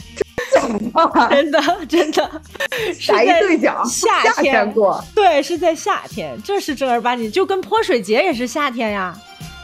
[1.30, 2.42] 真的真的，
[3.08, 9.14] 打一对角，夏天过，对，是在夏天，这是正儿八经，就跟泼水节也是夏天呀。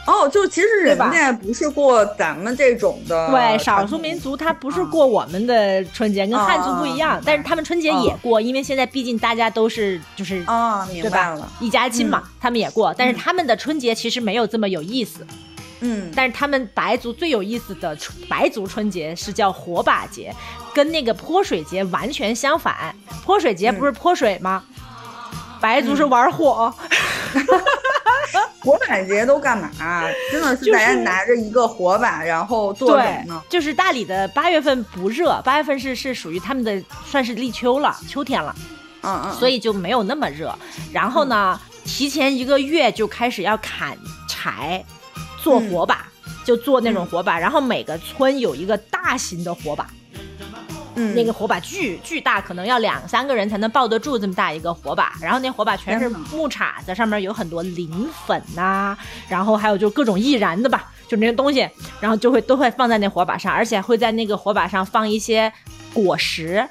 [0.06, 15.26] 哦，就其实人家不是过咱们这种的，对，少数民族他不是过我们的春节，跟汉族不一样，但是他们春节也过，因为现在毕竟大家都是就是啊，明白了，一家亲嘛，他们也过，但是他们的春节其实没有这么有意思，
[15.80, 17.96] 嗯，但是他们白族最有意思的
[18.28, 20.34] 白族春节是叫火把节，
[20.74, 24.62] 跟那个泼水节完全相反，泼水节不是泼水吗？
[25.62, 26.74] 白族是玩火。
[28.60, 29.70] 火把节都干嘛？
[30.30, 33.42] 真的是大家拿着一个火把，然后做什么呢？
[33.48, 38.54] 就是大理的八月份不热，八月份是是属于他们的算是立秋了，秋天了，
[39.02, 40.56] 嗯嗯，所以就没有那么热。
[40.92, 43.96] 然后呢，提前一个月就开始要砍
[44.28, 44.84] 柴，
[45.42, 46.06] 做火把，
[46.44, 47.38] 就做那种火把。
[47.38, 49.86] 然后每个村有一个大型的火把。
[50.96, 55.12] 嗯，那个火把巨巨大，可能要两三个人才能抱得住这么大一个火把。
[55.20, 58.96] 然后那火把全是木叉子，上面有很多磷粉呐，
[59.28, 61.68] 然后还有就各种易燃的吧，就那些东西，
[62.00, 65.52] 然后就会都会放在那火把上，而且会在那个火把上放一些
[65.92, 66.66] 果实，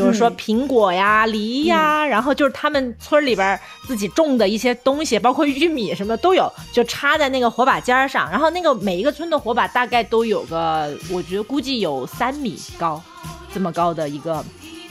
[0.00, 8.30] 比如说苹果呀、梨呀，然后就是他们村里边自己种的一些东西，包括玉米什么都有，就插在那个火把尖上。
[8.30, 13.00] 然后那个每一个村的火把大概都有个，我觉得估计有三米高。
[13.52, 14.44] 这么高的一个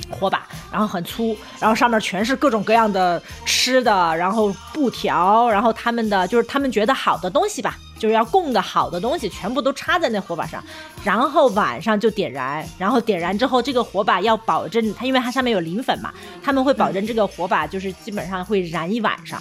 [0.09, 10.63] 火把，然后很粗，然后上面全是各种各样的吃的，然后布条，然后他们的就是他们觉得好的东西吧，就是要供的好的东西，全部都插在那火把上，
[11.03, 19.39] 然后晚上就点燃，然后点燃之后，这个火把要保证它，因为它上面有磷粉嘛，他们会保证这个火把就是基本上会燃一晚上。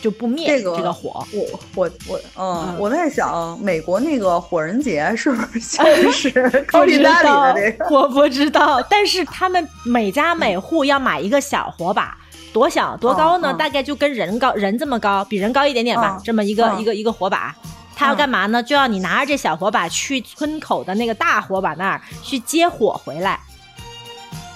[0.00, 6.30] 就不灭这个这个火，我我我，嗯，我在想，美国那个火人节是不是就是
[6.70, 7.90] 高丽大里的这个？
[7.90, 12.16] 我不知道，但是他们每家每户要买一个小火把，
[12.52, 13.52] 多小多高呢？
[13.54, 17.54] 大概就跟人高人这么高，比人高一点点吧，这么一个一个一个火把，
[17.94, 18.62] 他要干嘛呢？
[18.62, 23.38] 就要你拿着这小火把去村口的那个大火把那儿去接火回来。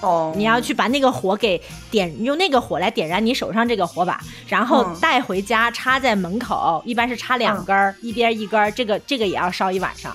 [0.01, 4.19] 哦，你要去把那个火给点，用那个火来点燃你手上这个火把，
[4.49, 10.13] 然后带回家插在门口，一般是插两根儿，一边一根儿，这个这个也要烧一晚上，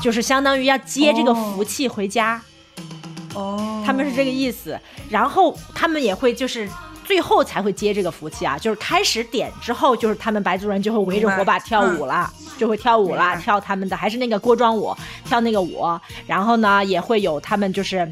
[0.00, 2.40] 就是相当于要接这个福气回家。
[3.34, 4.78] 哦，他们是这个意思，
[5.10, 6.66] 然后他们也会就是
[7.12, 14.96] 最后才会接这个福气啊，就是开始点之后，就是他们白族人就会围着火把跳舞了，就会跳舞了，跳他们的还是那个锅庄舞，
[15.26, 15.84] 跳那个舞，
[16.26, 18.10] 然后呢也会有他们就是。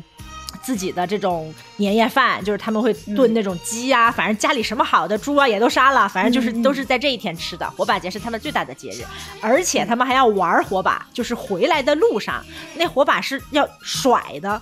[0.62, 7.68] 自己的这种年夜饭，就是他们会炖那种鸡啊，反正家里什么好的猪啊也都杀了，反正就是都是在这一天吃的。
[7.70, 9.03] 火把节是他们最大的节日，
[9.40, 12.44] 而且他们还要玩火把，就是回来的路上
[12.74, 14.61] 那火把是要甩的。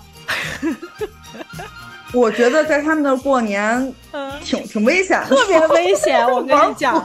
[2.11, 3.93] 我觉得在他们那过年，
[4.43, 6.25] 挺挺危险的，特别危险。
[6.27, 6.95] 我跟你讲，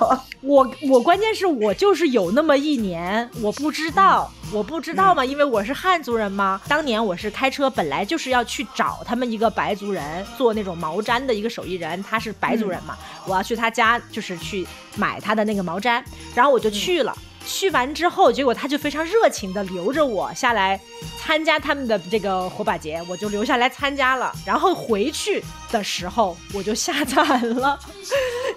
[0.40, 6.58] 我我关键是我就是有那么一年，我不知道，我不知道嘛，因为我是汉族人嘛。
[6.66, 12.96] 当年我是开车，本来就是要去找他们一个白族人做那种毛毡的一个手艺人，他是白族人嘛，
[13.26, 16.02] 我要去他家，就是去买他的那个毛毡，
[16.34, 17.14] 然后我就去了。
[17.46, 20.80] 去完之后，结果他就非常热情的留着我下来
[21.18, 24.32] 参加他们的这个火把节，我就留下来参加了。
[24.44, 27.78] 然后回去的时候我就吓惨 了，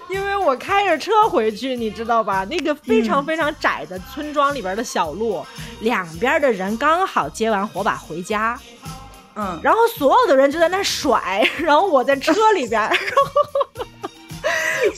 [0.08, 2.44] 因为我开着车回去，你知道吧？
[2.44, 5.44] 那个非常非常窄的村庄里边的小路，
[5.80, 8.58] 两边的人刚好接完火把回家，
[9.34, 13.67] 嗯，然后所有的人就在那甩，然后我在车里边，然后。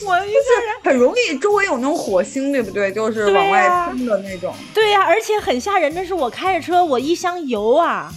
[0.05, 2.91] 我一个人很容易，周围有那种火星，对不对？
[2.91, 4.53] 就是往外喷的那种。
[4.73, 8.11] 对呀，而且很吓人的是，我开着车，我一箱油啊，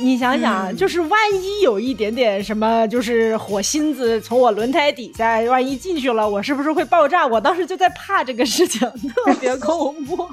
[0.00, 7.26] 你想想，就是万一有一点点什么，就是火星子从我轮胎底下，万一进去了，我是不是会爆炸？
[7.26, 8.80] 我当时就在怕这个事情，
[9.14, 10.28] 特别恐怖。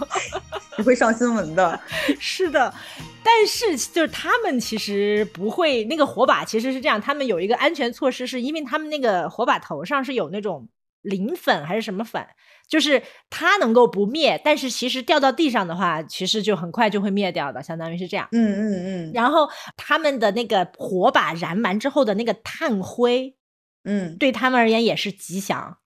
[0.77, 1.79] 你 会上新闻的。
[2.19, 2.73] 是的。
[3.23, 10.67] 但是就是他们其实不会那个火把其实是这样，他们有一个安全措施，是因为他们那个火把头上是有那种
[11.03, 12.25] 磷粉还是什么粉，
[12.71, 18.29] 就是它能够不灭，但是其实掉到地上的话，其实就很快就会灭掉的，相当于是这样。
[18.31, 19.11] 嗯嗯嗯。
[19.13, 23.35] 然后他们的那个火把燃完之后的那个炭灰，
[23.83, 25.79] 嗯，对他们而言也是吉祥。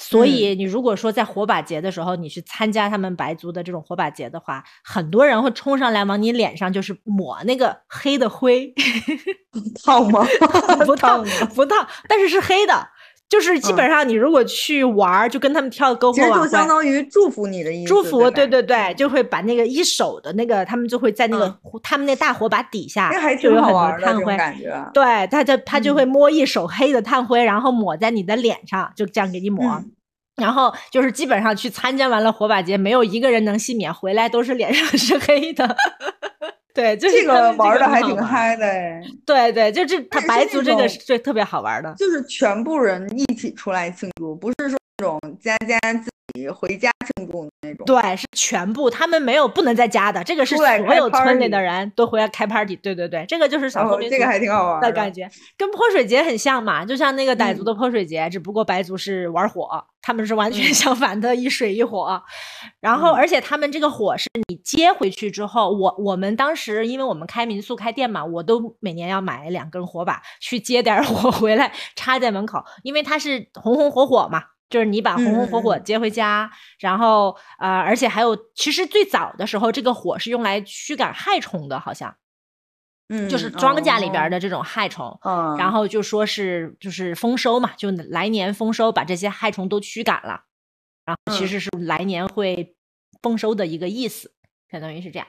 [0.00, 8.72] 所以，你如果说在火把节的时候，你去参加他们白族的这种火把节的话，很多人会冲上来往你脸上就是抹那个黑的灰，
[9.84, 10.24] 烫吗？
[10.84, 12.88] 不烫，不烫，但是是黑的。
[13.28, 17.88] 就是基本上，你如果去玩，就跟他们跳篝火晚会，就相当于祝福你的意思。
[17.88, 24.34] 祝福，对对对，就会把那个一手的那个，他们就会在那个他们那大火把底下，就有很多炭灰。
[24.36, 24.74] 感觉。
[24.94, 29.84] 对，他就他就会摸一手黑的炭灰，然后抹在你的脸上，就这样给你抹。
[30.36, 35.76] 然后就是基本上去参加完了火把节，没有一个人能幸免，回来都是脸上 是黑的。
[36.74, 39.02] 对，就这个玩的还挺嗨的哎。
[39.26, 47.84] 对对，就这他白族这个是最特别好玩的，就是全部人一起出来庆祝，不是说那种家家自己回家庆祝那种。
[47.84, 52.76] 对，是全部，他们没有不能在家的，这个是所有村里的人都回来开 party。
[52.76, 59.84] 对对对，这个就是少数民族这个还挺好玩的感觉，跟泼水节很像嘛，就像那个傣族的泼水节，只不过白族是玩火。
[60.08, 62.18] 他们是完全相反的，一水一火，
[62.80, 82.14] 然后而且他们这个火是你接回去之后，我我们当时因为我们开民宿开店嘛，我都每年要买两根火把去接点火回来插在门口，因为它是红红火火嘛，就是你把红红火火接回家，然后呃，而且还有，其实最早的时候这个火是用来驱赶害虫的，好像。
[83.08, 85.18] 嗯，就是庄稼里边的这种害虫，
[85.58, 90.42] 然后就说是就是丰收嘛，就来年丰收，把这些害虫都驱赶了，
[91.04, 92.76] 然后其实是来年会
[93.22, 94.32] 丰收的一个意思，
[94.70, 95.26] 相当于是这样。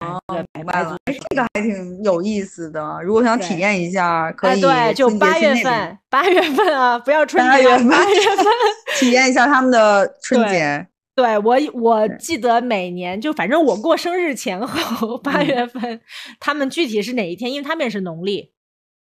[0.00, 0.22] 哦，
[0.54, 3.00] 明白了，哎，这个还挺有意思的。
[3.02, 8.46] 如果想体验一下，可以对，就八月份，八月份啊，不要春节，八月份
[9.00, 10.86] 体验一下他们的春节。
[11.18, 16.00] 对我，我记得每年就反正我过生日前后 八月份，
[16.38, 17.50] 他们具体是哪一天？
[17.52, 18.52] 因为他们也是农历，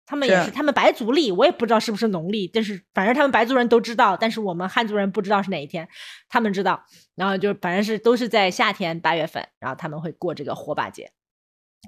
[0.04, 5.88] 他们也是他们白族历，我也不知道是不是农历，但是反正他们白族人都知道，但是我们汉族人不知道是哪一天，
[6.28, 6.84] 他们知道，
[7.14, 11.10] 然后就反正是都是在夏天八月份，然后他们会过这个火把节，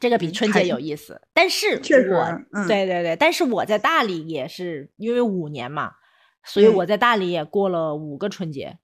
[0.00, 1.20] 这个比春节有意思。
[1.34, 1.78] 但是
[2.14, 5.92] 我，对对对，但是我在大理也是因为五年嘛，
[6.42, 8.78] 所以我在大理也过了五个春节。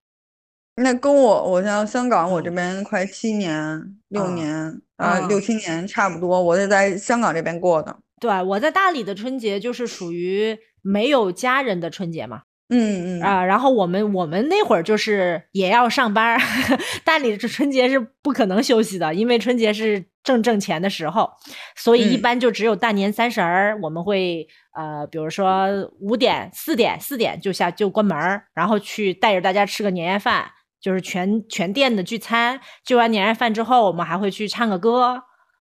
[0.76, 7.94] 那跟我，我像香港，我这边快七年、六年啊，六七年差不多，我是在香港这边过的。
[8.18, 12.42] 对，我在大理的春节就是属于没有家人的春节嘛。
[12.72, 16.38] 嗯嗯啊，然后我们我们那会儿就是也要上班，
[17.04, 21.28] 大理这春节是不可能休息的，因为春节是挣挣钱的时候，
[21.74, 25.66] 所以一般就只有大年三十儿我们会呃，比如说
[25.98, 28.16] 五点、四点、四点就下就关门，
[28.54, 30.48] 然后去带着大家吃个年夜饭。
[30.80, 35.22] 就是全全店的聚餐，聚完年夜饭之后，我们还会去唱个歌，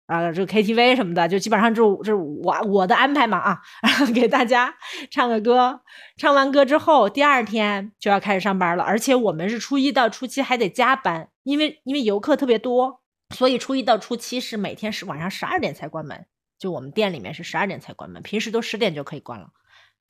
[0.06, 3.60] 啊，这 KTV 什么的，就基本上就就我我的安排嘛啊，
[4.14, 4.74] 给大家
[5.10, 5.80] 唱个歌，
[6.16, 13.00] 唱完歌之后，第二天就要开始上班了，而且我们是初一到初七还得加班，因为因为游客特别多，
[13.34, 16.26] 所以初一到初七是每天是晚上十二点才关门。
[16.58, 19.48] 就我们店里面是十二点才关门，平时都十点就可以关了，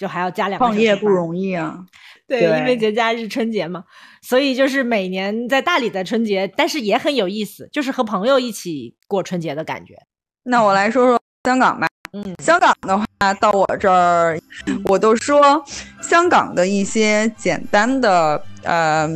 [0.02, 0.58] 就还要加两。
[0.58, 1.78] 创业不容易啊，
[2.26, 3.84] 对，因为节假日春节嘛，
[4.20, 9.94] 所以就是每年在大理的春节，但是也很有意思，就是和朋友一起过春节的感觉。
[10.42, 11.86] 那我来说说香港吧。
[12.14, 13.06] 嗯，香港的话
[13.40, 14.38] 到我这儿，
[14.84, 15.64] 我都说
[16.02, 19.08] 香港的一些简单的，呃，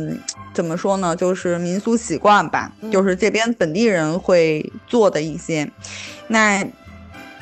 [0.53, 5.69] 怎么说呢，就是民俗习惯吧，就是这边本地人会做的一些。
[6.29, 6.65] 那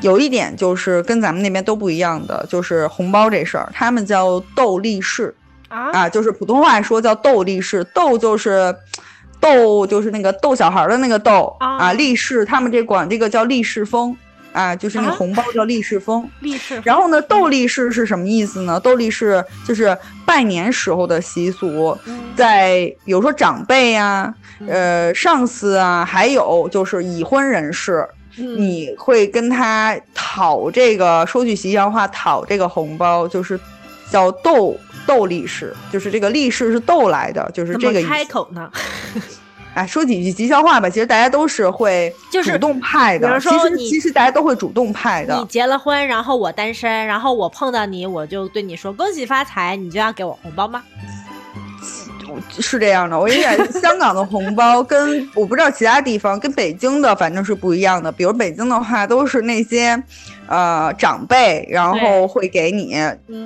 [0.01, 5.33] 有一点就是跟咱们那边都不一样的，就是红包这事儿，他们叫斗利是。
[5.67, 8.73] 啊，就是普通话说叫斗利是，斗就是
[9.39, 11.55] 斗就是那个逗小孩的那个逗。
[11.59, 14.15] 啊，利是他们这管这个叫利是风。
[14.53, 16.81] 啊，就是那个红包叫利是风，利是。
[16.85, 18.79] 然后呢，斗利是是什么意思呢？
[18.79, 21.97] 斗利是就是拜年时候的习俗，
[22.37, 24.33] 在比如说长辈呀、
[24.65, 28.07] 呃上司啊，还有就是已婚人士，
[28.37, 33.59] 你会跟他讨这个，说句吉祥话，讨这个红包，就是
[34.09, 38.69] 叫斗斗利是，就是这个利是是斗来的，就是这个开口呢。
[39.75, 40.89] 哎，说几句吉祥话吧。
[40.89, 43.37] 其实大家都是会主动派的。
[43.41, 45.35] 其实其实大家都会主动派的。
[45.35, 50.81] 你结了婚，然后我单身，然后我碰到你，我就对你说恭喜发财，你就要给我红包吗？
[52.59, 58.11] 是这样的，我跟你讲，香港的红包跟我不知道其他地方跟北京的反正是不一样的。
[58.11, 60.01] 比如北京的话，都是那些。
[60.47, 62.95] 呃，长辈，然后会给你。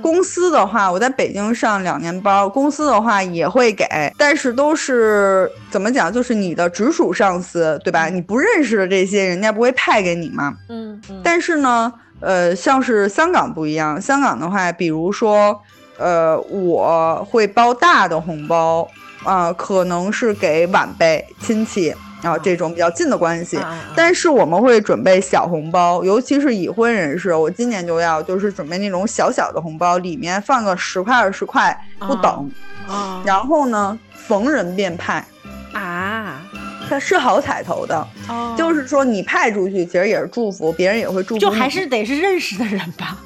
[0.02, 3.86] 公司的话，我在北京上两年班，公司的话也会给，
[4.18, 8.10] 但是都是怎么讲，就是你的直属上司，对吧？
[8.10, 10.54] 你不认识的这些，人家不会派给你嘛。
[10.68, 11.02] 嗯。
[11.24, 15.58] 但是呢，呃，像是香港不一样，香港的话，比如说，
[16.00, 18.88] 呃，我会包大的红包
[19.24, 21.94] 啊，可能是给晚辈亲戚。
[22.22, 23.58] 然后这种比较近的关系，
[23.96, 32.52] 但是我们会准备小红包，尤其是已婚人士，我今年就要就是准备那种小小的红包，里面放个十块二十块不等。
[32.90, 35.24] 啊，然后呢，逢人便派。
[35.72, 36.42] 啊，
[36.90, 38.06] 它是好彩头的。
[38.28, 41.40] 哦，就是说你派出去，其实也是祝福，别人也会祝福。
[41.40, 43.18] 就还是得是认识的人吧。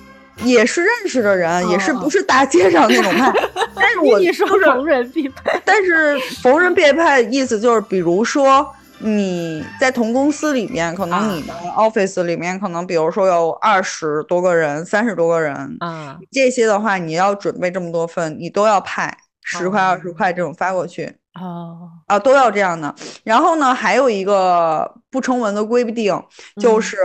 [0.43, 3.31] 也是认识的人，也是不是大街上那种派。
[3.75, 8.67] 但是我 你说逢人必派，但是逢人必派意思就是，比如说。
[9.05, 22.95] 你在同公司里面，可能你的 office 里面可能，比如说有二十多个人、三十多个人，啊，这些的话，你要准备这么多份，你都要派十块、二十块这种发过去，哦，啊，都要这样的。
[23.25, 26.23] 然后呢，还有一个不成文的规定，
[26.61, 26.95] 就是。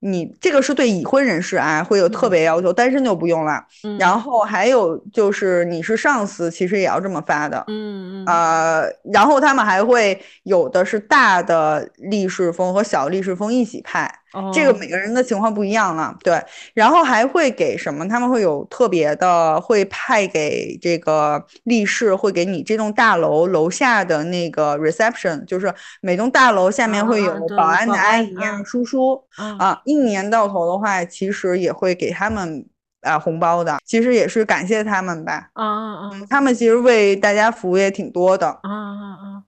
[0.00, 3.64] 你这个是对已婚人士啊，会有特别要求，单身就不用了。
[3.98, 7.64] 然后还有就是你是上司，其实也要这么发的。
[7.66, 8.26] 嗯嗯。
[8.26, 14.12] 呃，然后他们还会有的是大的立式风和小立式风一起派。
[14.52, 16.38] 这个每个人的情况不一样啊，对，
[16.74, 18.06] 然后还会给什么？
[18.06, 25.72] 他们会有特别的，会派给这个力士，会给你这栋大楼楼下的那个 reception，就是
[26.02, 32.66] 每栋大楼下面会有保安的阿姨啊、叔叔啊，一年到头的话，其实也会给他们
[33.00, 35.48] 啊红包的，其实也是感谢他们吧。
[35.54, 36.10] 啊啊啊！
[36.28, 38.46] 他们其实为大家服务也挺多的。
[38.46, 39.42] 啊啊啊！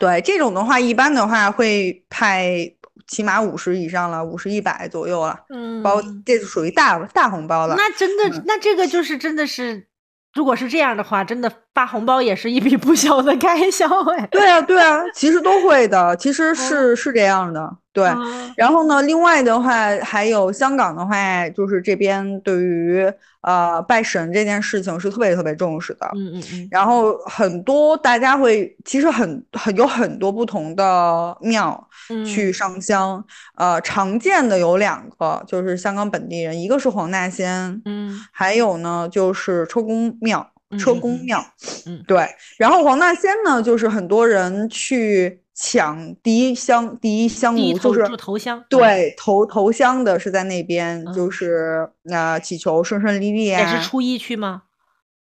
[0.00, 2.74] 对，这种的话，一般的话会派。
[3.06, 7.74] 起码五十以上了，五十一百左右了，嗯，包这是属于大大红包了。
[7.76, 9.86] 那真的，那这个就是真的是，
[10.34, 14.26] 如果是这样的话，真的发红包也是一笔不小的开销哎。
[14.28, 17.76] 对啊，对啊，其实都会的，其实是是这样的。
[17.94, 18.10] 对，
[18.56, 19.72] 然后呢，另外的话
[20.02, 23.08] 还有香港的话，就是这边对于
[23.42, 26.10] 呃拜神这件事情是特别特别重视的。
[26.16, 26.68] 嗯嗯嗯。
[26.72, 31.88] 然后很多大家会，其实很很有很多不同的庙
[32.26, 33.24] 去上香。
[33.54, 40.44] 呃，常见的有两个，就是香港本地人，一个是黄大仙，嗯，还有呢就是车公庙，
[40.76, 41.40] 车公庙。
[41.86, 42.26] 嗯，对。
[42.58, 45.43] 然后黄大仙呢，就是很多人去。
[45.54, 53.60] 抢第一香，第一香炉就是投香，对，投投香的是在那边，就是那祈求顺顺利利啊。
[53.60, 54.62] 也是初一去吗？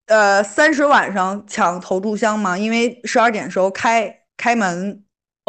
[0.06, 5.02] 呃，三十晚上抢投炷香嘛，因为十二点时候开开门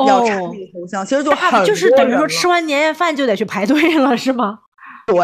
[0.06, 4.60] 要插投香，其实就很就是等于说吃完年夜饭就得去排队了，是吗？
[5.08, 5.18] 对，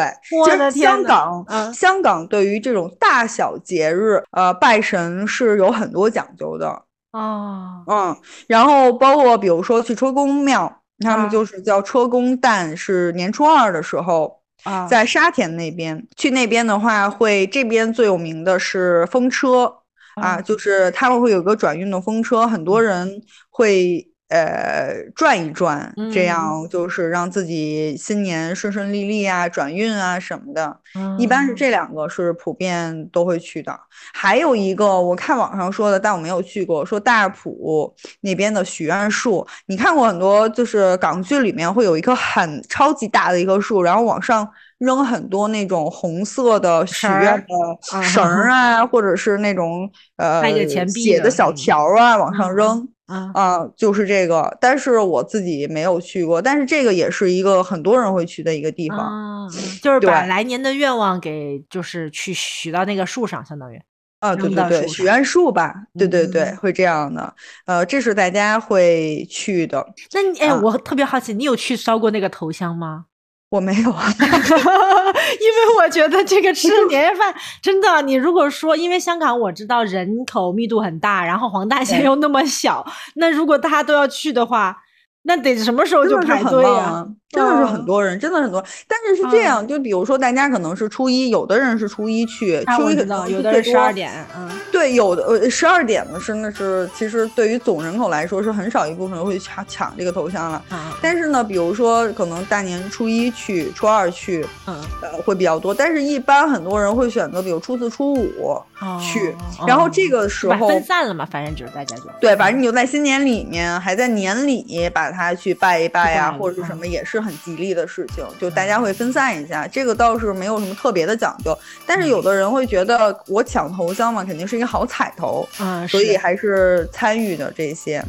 [0.46, 6.84] 其实香港，香港对于这种大小节日，呃，拜神是有很多讲究的。
[7.12, 19.74] 哦，嗯，然后包括比如说去车公庙，他们就是叫车公诞，是年初二的时候啊，在沙田那边去那边的话，会这边最有名的是风车
[20.16, 30.80] 啊，就是他们会有个转运的风车，很多人会呃转一转，这样就是让自己新年顺顺利利啊，转运啊什么的。
[31.18, 33.80] 一般是这两个是普遍都会去的。
[34.14, 44.50] 还有一个我看网上说的，但我没有去过，说大埔那边的许愿树，你看过很多就是港剧里面会有一棵很超级大的一棵树，然后往上。
[44.80, 50.42] 扔很多那种红色的许愿的绳儿啊，或者是那种呃
[50.88, 52.88] 写的小条啊，往上扔
[53.34, 54.58] 啊，就是这个。
[54.62, 59.50] 但是我自己没有去过，但是这个也是一个很多人会去的一个地方，
[59.82, 63.82] 就是把来年的愿望给就是去许到那个树上，相当于
[64.20, 67.34] 啊，对对对，许愿树吧，对对对，会这样的。
[67.66, 69.86] 呃，这是大家会去的。
[70.14, 73.06] 那你哎，我特别好奇，你有去烧过那个头香吗？
[73.50, 82.86] 我没有啊， 因为我觉得这个吃 年夜饭真的，你如果说因为香港我知道人口密度很大，然后黄大仙又那么小，
[83.16, 84.78] 那如果大家都要去的话。
[85.24, 87.06] 那得什么时候就排队呀？
[87.32, 88.64] 真的是很多人，真的很多。
[88.88, 100.64] 但是是这样，就比如说大家可能是初一，有的人是初一去，初一可能有的人十二点，嗯，对，有的呃十二点的是那是其实对于总人口来说是很少一部分人会抢抢这个头像了。
[101.02, 105.74] 但是呢，比如说可能大年初一去，初二去，嗯，呃会比较多。
[105.74, 108.60] 但是一般很多人会选择比如初四、初五
[109.00, 109.36] 去，
[109.68, 115.30] 然后这个时候分散了嘛，反正就是大家就对，反正你就在新年里面，还在年里把它。
[115.40, 118.26] 去拜一拜呀，或者是什么，也是很吉利的事情。
[118.40, 121.58] 就大家会分散一下，这个倒是没有什么特别的讲究。
[121.86, 128.04] 但是有的人会觉得，我抢头香嘛，肯定是一个好彩头，嗯，所以还是参与的这些。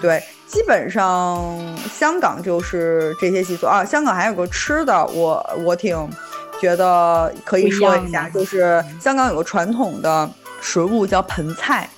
[0.00, 1.56] 对，基本上
[1.92, 3.84] 香港就是这些习俗啊。
[3.84, 5.96] 香港还有个吃的，我我挺
[6.60, 10.28] 觉得可以说一下，就是香港有个传统的
[10.60, 11.88] 食物叫盆菜。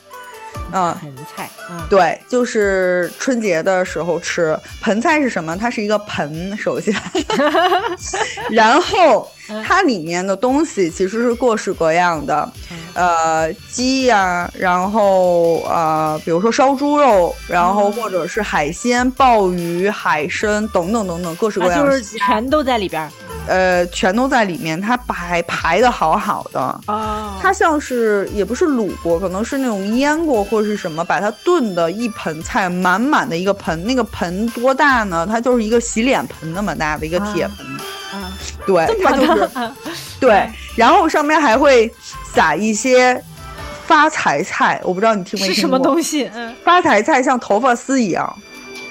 [0.73, 1.51] 嗯，盆菜，
[1.89, 5.57] 对，就是春节的时候吃盆菜是什么？
[5.57, 6.95] 它是一个盆，首先，
[8.51, 9.31] 然后
[9.65, 12.53] 它里面的东西其实是各式各样的，
[12.95, 23.11] 呃，鸡呀，然后呃，比如说烧猪肉，然后或者是海鲜、鲍鱼、海参等等等等，各式各样，就是全都在里边。
[23.49, 26.61] 呃，全都在里面，它排排的好好的。
[26.87, 35.27] 啊，它像是也不是卤过，可能是那种腌过或是什么，把它炖的一盆菜，满满的一个盆，那个盆多大呢？
[35.29, 38.31] 它就是一个洗脸盆那么大的一个铁盆，啊，
[38.67, 39.51] 对，它就是，
[40.21, 41.93] 对，然后上面还会
[42.33, 43.21] 撒一些
[43.87, 46.31] 发财菜，我不知道你听没听过，是什么东西？
[46.35, 48.39] 嗯，发财菜像头发丝一样。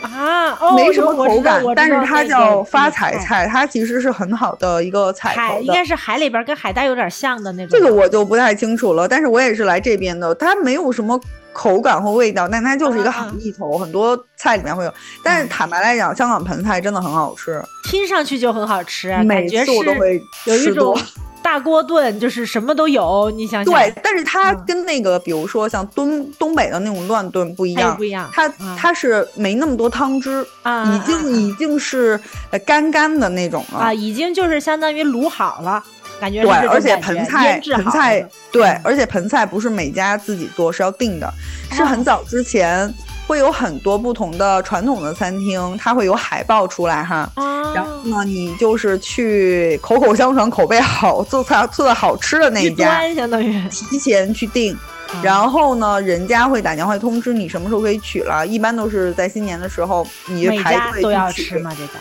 [0.01, 7.69] 啊，没什么口感，但是它叫发财菜，它其实是很好的一个彩头应该是海里边跟海带有点像的那种。
[7.71, 11.19] 这个我就不太清楚了，但是我也是来这边的，它没有什么
[11.51, 14.93] 口感和味道，但它就是一个好意头，很多菜里面会有。
[15.23, 20.97] 但是坦白来讲，香港盆菜真的很好吃，听上去就很好吃，每次我都会有一种。
[21.47, 23.73] 大锅炖就是什么都有，你想想。
[23.73, 28.29] 对，但是它跟那个，比如说像东东北的那种乱炖不一样，不一样。
[28.33, 32.19] 它它是没那么多汤汁，啊已经已经是
[32.65, 33.79] 干干的那种了。
[33.79, 35.81] 啊，已经就是相当于卤好了，
[36.19, 36.41] 感觉。
[36.41, 41.33] 对，而且盆菜盆菜对，而且盆菜不是每家自己做，是要订的，
[41.71, 42.93] 是很早之前。
[43.28, 47.30] 会有很多不同的传统的餐厅，它会有海报出来哈，
[47.75, 53.61] 然后呢，你就是去口口相传、口碑好、做菜做的好吃的那一家，相当于。
[53.69, 54.75] 提前去订，
[55.21, 61.71] 然后呢，人家会打电话通知你什么时候可以取了，一般都是在新年的时候，你排队都要吃吗？
[61.78, 61.99] 这个。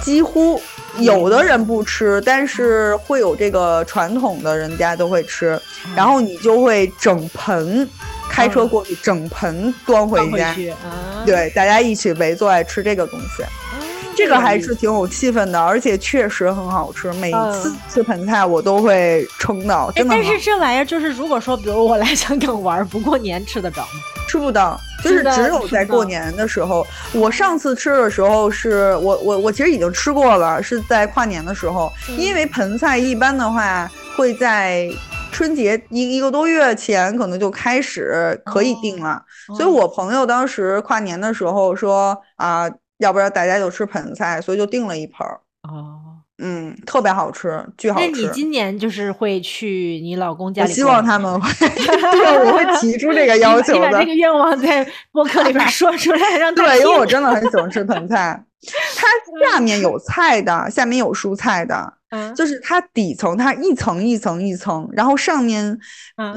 [0.00, 0.58] 几乎
[0.98, 5.60] 有的人不吃，但是会有这个传统的人家都会吃，
[5.94, 7.86] 然后你就会整盆。
[8.38, 10.54] 开车过去，整盆端回家，
[11.26, 13.42] 对，大家一起围坐来吃这个东西，
[14.16, 17.12] 这个还是挺有气氛的，而且确实很好吃。
[17.14, 20.14] 每次吃盆菜我都会撑到，真的。
[20.14, 23.88] 但是这玩意儿就是，如果说比如我来香港玩，不过年吃得着吗？
[24.28, 26.86] 吃不到，就是只有在过年的时候。
[27.12, 34.88] 我上次吃的时候是我我我其实已经吃过了，是在跨年的时候，因为盆菜一般的话会在。
[35.30, 39.22] 春节一一个多月前可能就开始可以订了，
[39.56, 42.68] 所以我朋友当时跨年的时候说啊，
[42.98, 45.40] 要不然大家就吃盆菜，所以就订了一盆儿。
[45.62, 46.00] 哦，
[46.38, 48.06] 嗯，特别好吃，巨好吃。
[48.06, 50.68] 那你今年就是会去你老公家里？
[50.68, 53.86] 我希望他们会， 对，我会提出这个要求的。
[53.88, 58.44] 你把这个愿望在播客里边 说出来，让对，因为我真的很喜欢吃盆菜。
[58.96, 59.06] 它
[59.52, 61.92] 下面有菜的，下面有蔬菜的，
[62.34, 65.78] 就是它底层它一层一层一层，然后上面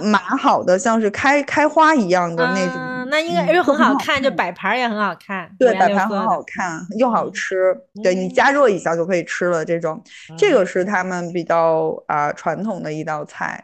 [0.03, 5.49] 码好的像是开开花一样的那种那应该又很好看，就摆盘也很好看。
[5.59, 7.76] 对，摆盘很好看，又好吃。
[8.03, 9.65] 对你加热一下就可以吃了。
[9.65, 10.01] 这种，
[10.38, 13.63] 这个是他们比较啊传统的一道菜。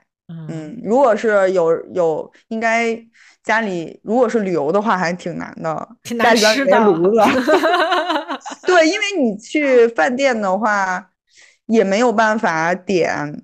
[0.49, 2.97] 嗯，如果是有有，应该
[3.43, 6.77] 家里如果是旅游的话，还挺难的， 挺难吃的。
[8.65, 11.09] 对，因为你去饭店的话，
[11.67, 13.43] 也没有办法点。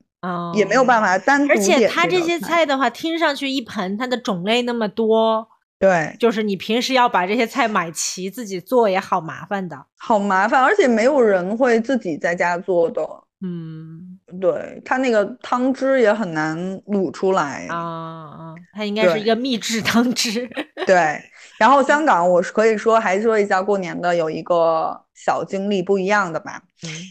[0.55, 5.45] 也没有办法单独而且它这些菜的话，听上去一盆它的种类那么多，
[5.77, 13.01] 对，就是你平时要把这些菜买齐自己做也好麻烦的，好麻烦，而且没有人会自己在家做的，
[13.41, 16.57] 嗯，对，它那个汤汁也很难
[16.87, 20.49] 卤出来啊啊，它应该是一个秘制汤汁，
[20.87, 21.21] 对。
[21.59, 26.61] 然后香港，我是可以说还说一下过年的有一个小经历不一样的吧，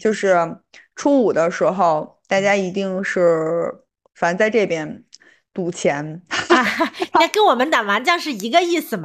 [0.01, 0.35] 就是
[0.95, 2.13] 初五的时候。
[2.25, 3.71] 大家一定是，
[4.15, 5.03] 反正在这边
[5.53, 6.19] 赌钱，
[7.13, 9.03] 那跟我们打麻将是一个意思嘛？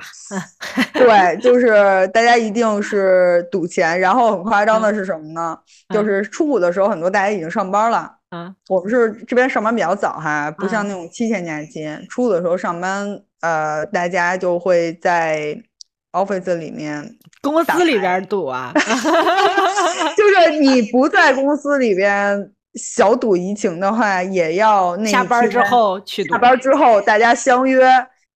[0.95, 4.01] 对，就是大家一定是赌钱。
[4.01, 5.59] 然后很夸张的是什么呢？
[5.93, 8.11] 就是初五的时候，很多大家已经上班了。
[8.30, 11.86] 嗯，我们是这边上班比较早哈，不像那种七天假期。
[12.09, 15.55] 初五的时候上班，呃，大家就会在
[16.24, 18.72] office 里面，公司里边赌啊
[20.16, 22.52] 就是你不在公司里边。
[22.74, 26.22] 小赌怡情的话，也要那下班之后去。
[26.28, 27.88] 下班之后，大家相约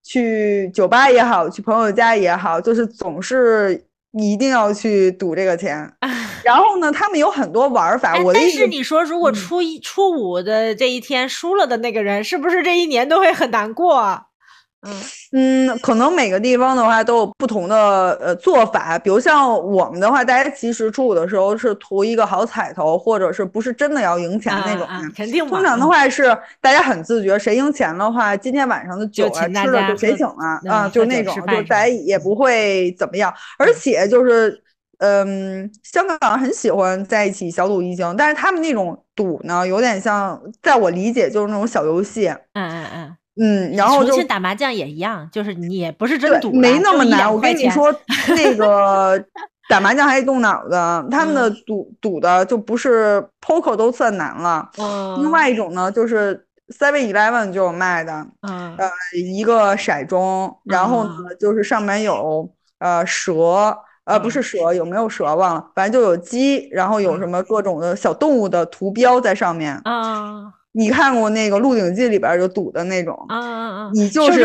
[0.02, 5.88] 去酒吧也好，去朋友家也好，就是总是一定要去赌这个钱。
[6.42, 8.18] 然后呢，他们有很多玩法。
[8.20, 14.18] 我但是你说，如果初一、初五的这一天输了的那个人，是不是这一年都会很难过？
[15.30, 24.86] 嗯可能每个地方的话都有不同的呃做法，比如像我们的话，大家其实初五的时候是图一个好彩头，或者是不是真的要赢钱那种。
[25.16, 25.46] 肯定。
[25.46, 33.32] 通常的话是大家很自觉，谁赢钱的话，今天晚上的酒啊吃的就谁请了啊，就那种，就大家也不会怎么样。
[33.58, 34.62] 而且就是，
[34.98, 42.28] 嗯，香港很喜欢在一起小赌怡情，但是他们那种赌呢，有点像，在我理解就是那种小游戏。
[42.54, 43.16] 嗯嗯嗯。
[43.40, 47.32] 嗯，然后重庆打麻将也一样，就是你也不是真赌，没那么难。
[47.32, 47.90] 我跟你说，
[48.36, 49.24] 那个
[49.70, 50.70] 打麻将还得动脑子，
[51.10, 54.68] 他们的赌赌的就不是 poker 都算难了。
[55.18, 56.46] 另外一种呢，就是
[56.78, 63.74] Seven Eleven 就有卖的，呃，一个骰盅，然后呢，就是上面有呃蛇，
[64.04, 69.80] 呃，不是蛇，有没有蛇忘了，反正就有鸡，然后有什么各种的小动物的图标在上面。
[69.84, 70.52] 啊。
[70.74, 73.90] 你看过那个《鹿鼎记》里边就赌的那种，啊啊啊！
[73.92, 74.40] 你就是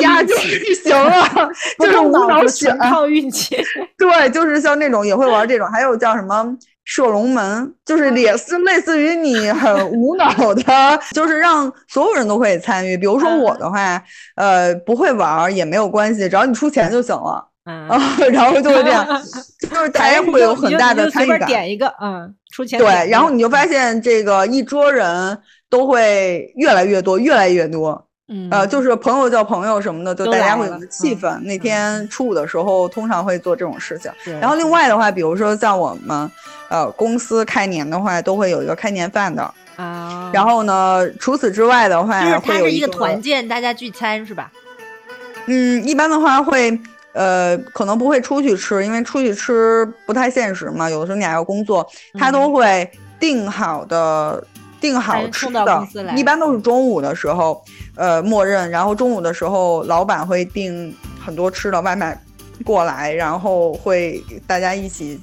[0.00, 1.28] 压就行了，
[1.78, 3.54] 就是无脑选，靠运气。
[3.98, 6.56] 对，就是像那种也会玩这种，还有叫什么
[6.86, 12.96] 射龙门，就是也是类似于你很 无脑的，就是让所有人都可以参与。
[12.96, 14.02] 比如说我的话，
[14.36, 17.46] 呃，不会玩也没有关系，只要你出钱就行了。
[17.70, 17.86] 嗯，
[18.32, 19.06] 然后就会这样，
[19.60, 21.46] 就是大家会有很大的参与感。
[21.46, 22.78] 点一个，嗯，出钱。
[22.78, 25.38] 对，然后你就发现这个一桌人。
[25.70, 28.04] 都会越来越多，越来越多。
[28.30, 31.38] 嗯，呃，就是朋友叫朋友什么的，就大家会有气氛。
[31.40, 34.12] 那天初五的时候，通常会做这种事情。
[34.38, 36.30] 然后另外的话，比如说像我们，
[36.68, 39.42] 呃，公司开年的话，都会有一个开年饭的
[39.76, 40.30] 啊。
[40.30, 44.52] 然后呢，除此之外的话，就是它是一个团建，大家聚餐是吧？
[45.46, 46.78] 嗯，一般的话会，
[47.14, 50.90] 呃，可能不会出去吃，因为出去吃不太现实嘛。
[50.90, 51.88] 有的时候你还要工作，
[52.18, 54.44] 他都会定好的。
[54.80, 57.62] 订好吃的，一般都是中午的时候，
[57.96, 58.70] 呃，默认。
[58.70, 62.18] 然后中午的时候，老板会订很多吃的外卖
[62.64, 65.20] 过来，然后会大家一起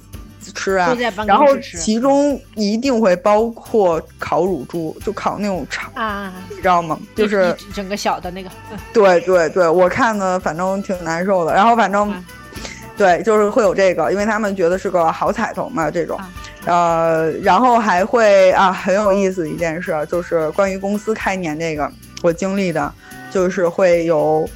[0.54, 0.96] 吃啊。
[1.26, 6.98] 然后其中一定会包括烤乳猪，就烤那种肠啊，你知道吗？
[7.14, 8.50] 就是整个小的那个。
[8.92, 11.54] 对对对，我看的反正挺难受的。
[11.54, 12.14] 然后反正
[12.96, 16.18] 对，就是会有这个，因为他们觉得是个好彩头嘛，这种。
[16.66, 21.88] 呃，然后还会啊，很有意思一件事，就是关于公司开年这个，
[22.22, 22.92] 我经历的，
[23.30, 24.48] 就是会有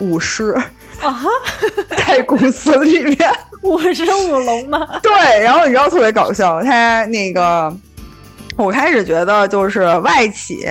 [0.00, 0.54] 舞舞狮
[1.00, 1.20] 啊，
[1.94, 3.18] 在公司里面
[3.62, 4.88] 舞狮舞龙吗？
[5.04, 7.70] 对，然后你知道特别搞笑，他那个，
[8.56, 10.64] 我开始觉得就是外企，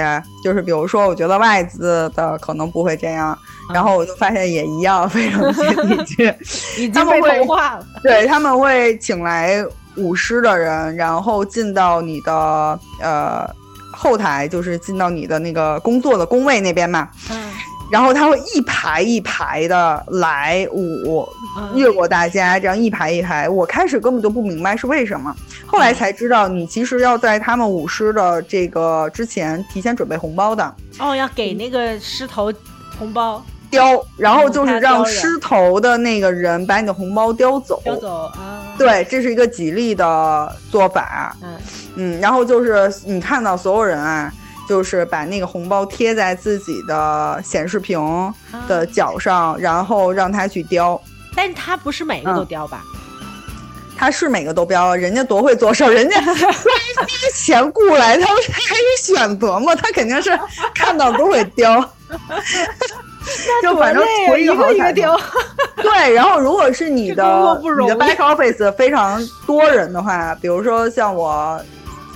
[0.44, 3.38] 就是比如说，我觉得外资的可能不会这样，
[3.72, 6.34] 然后我就发现也一样，非常接地气，
[6.82, 7.86] 已经被同化了。
[8.02, 9.64] 对他们会请来。
[9.98, 13.50] 舞狮的人，然后进到你的呃
[13.92, 17.10] 后台，就是进到你的那个工作的工位那边嘛。
[17.30, 17.52] 嗯。
[17.92, 21.28] 然后他会一排一排的来舞，
[21.76, 23.50] 越过大家，这样一排一排。
[23.50, 25.36] 我开始根本就不明白是为什么，
[25.68, 30.74] 后来才知道，你其实要在他们舞狮的这个之前提前准备红包的。
[31.00, 32.50] 哦，要给那个狮头
[32.98, 33.44] 红包。
[33.72, 37.82] 叼，然后就是让狮头的那个人把你的红包叼走。
[37.84, 38.62] 叼走啊！
[38.78, 41.36] 对，这是一个吉利的做法。
[41.42, 41.58] 嗯
[41.96, 44.32] 嗯，然后就是你看到所有人啊，
[44.68, 48.00] 就是把那个红包贴在自己的显示屏
[48.68, 51.02] 的角上，然后让他去叼。
[51.36, 52.84] 但是他不是每个都叼吧？
[53.98, 56.34] 他是每个都标，人家多会做事儿，人家 花
[57.36, 60.38] 钱雇来，他不他还是选择嘛，他肯定是
[60.74, 61.80] 看到都会叼，
[63.64, 64.04] 就反正
[64.40, 65.20] 一个一个叼。
[65.78, 67.24] 对，然后如果是你的
[67.82, 71.60] 你的 back office 非常多人的话，比如说像我，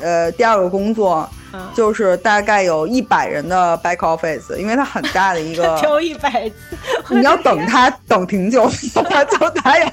[0.01, 1.29] 呃，第二个工作。
[1.73, 6.75] 就是大概有一百人的 back office，因为它很大的一个，挑一百次，
[7.15, 8.69] 你要等他等挺久，
[9.09, 9.89] 他就他要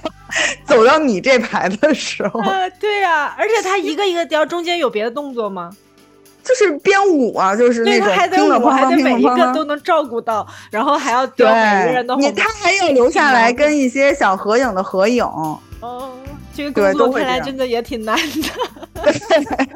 [0.67, 2.41] 走到你这排的时候，
[2.81, 5.71] 对呀，而且他一个一个雕，中间有别的动作吗？
[6.45, 15.25] 就是编舞啊，就是那种拼的还得每一个都能照顾到，然后还要雕每个人的，你他还要留下来跟一些小合影的合影。
[15.25, 16.11] 哦，
[16.55, 18.49] 这个工作看来真的也挺难的。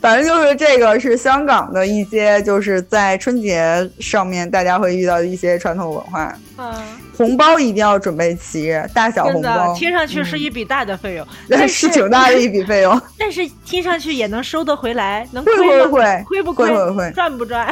[0.00, 6.34] 反正就是这个是香港的一些，就是在春节上面大家会遇到的一些传统文化。
[6.56, 6.74] 嗯，
[7.16, 9.74] 红包一定要准备齐，大小红包。
[9.74, 13.00] 听上去是一笔大的费用， 但是挺大的一笔费用。
[13.18, 15.54] 但是听上去也能收得回来，能亏
[15.84, 16.24] 不亏？
[16.26, 17.10] 亏不亏？
[17.12, 17.68] 赚不赚？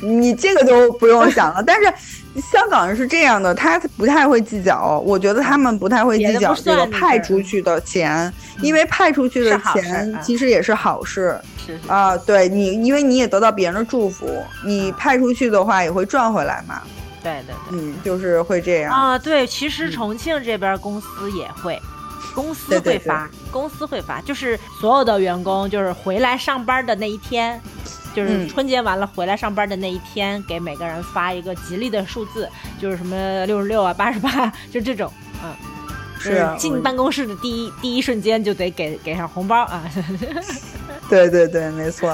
[0.00, 1.62] 你这个就不用想了。
[1.66, 1.92] 但是
[2.40, 4.98] 香港人是这样的，他不太会计较。
[5.06, 11.38] 我觉得他们不太会计较这个派出去的钱，因为派出去的钱其实也是好事。
[11.64, 14.28] 是啊，对你，因为你也得到别人的祝福，
[14.64, 16.82] 你派出去的话也会赚回来嘛。
[17.22, 19.18] 对对，嗯，就是会这样啊。
[19.18, 21.80] 对，其实重庆这边公司也会，
[22.34, 27.58] 公司会发，公司会发，就是所有的员工就是回来上班的那一天，
[28.14, 32.48] 就是春节完了回来上班的那一天，给每个人发一个吉利的数字，
[32.80, 35.12] 就是什么六十六啊、八十八， 就这种，
[35.42, 35.52] 嗯，
[36.20, 39.82] 是进办公室的第一第一瞬间就得给给上红包啊。
[41.10, 42.08] 对对对，没错，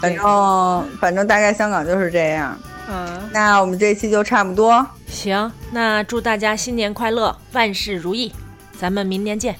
[0.00, 2.58] 反正反正大概香港就是这样。
[2.88, 4.84] 嗯，那我们这期就差不多。
[5.06, 8.32] 行，那祝大家新年快乐，万事如意，
[8.78, 9.54] 咱们明年见。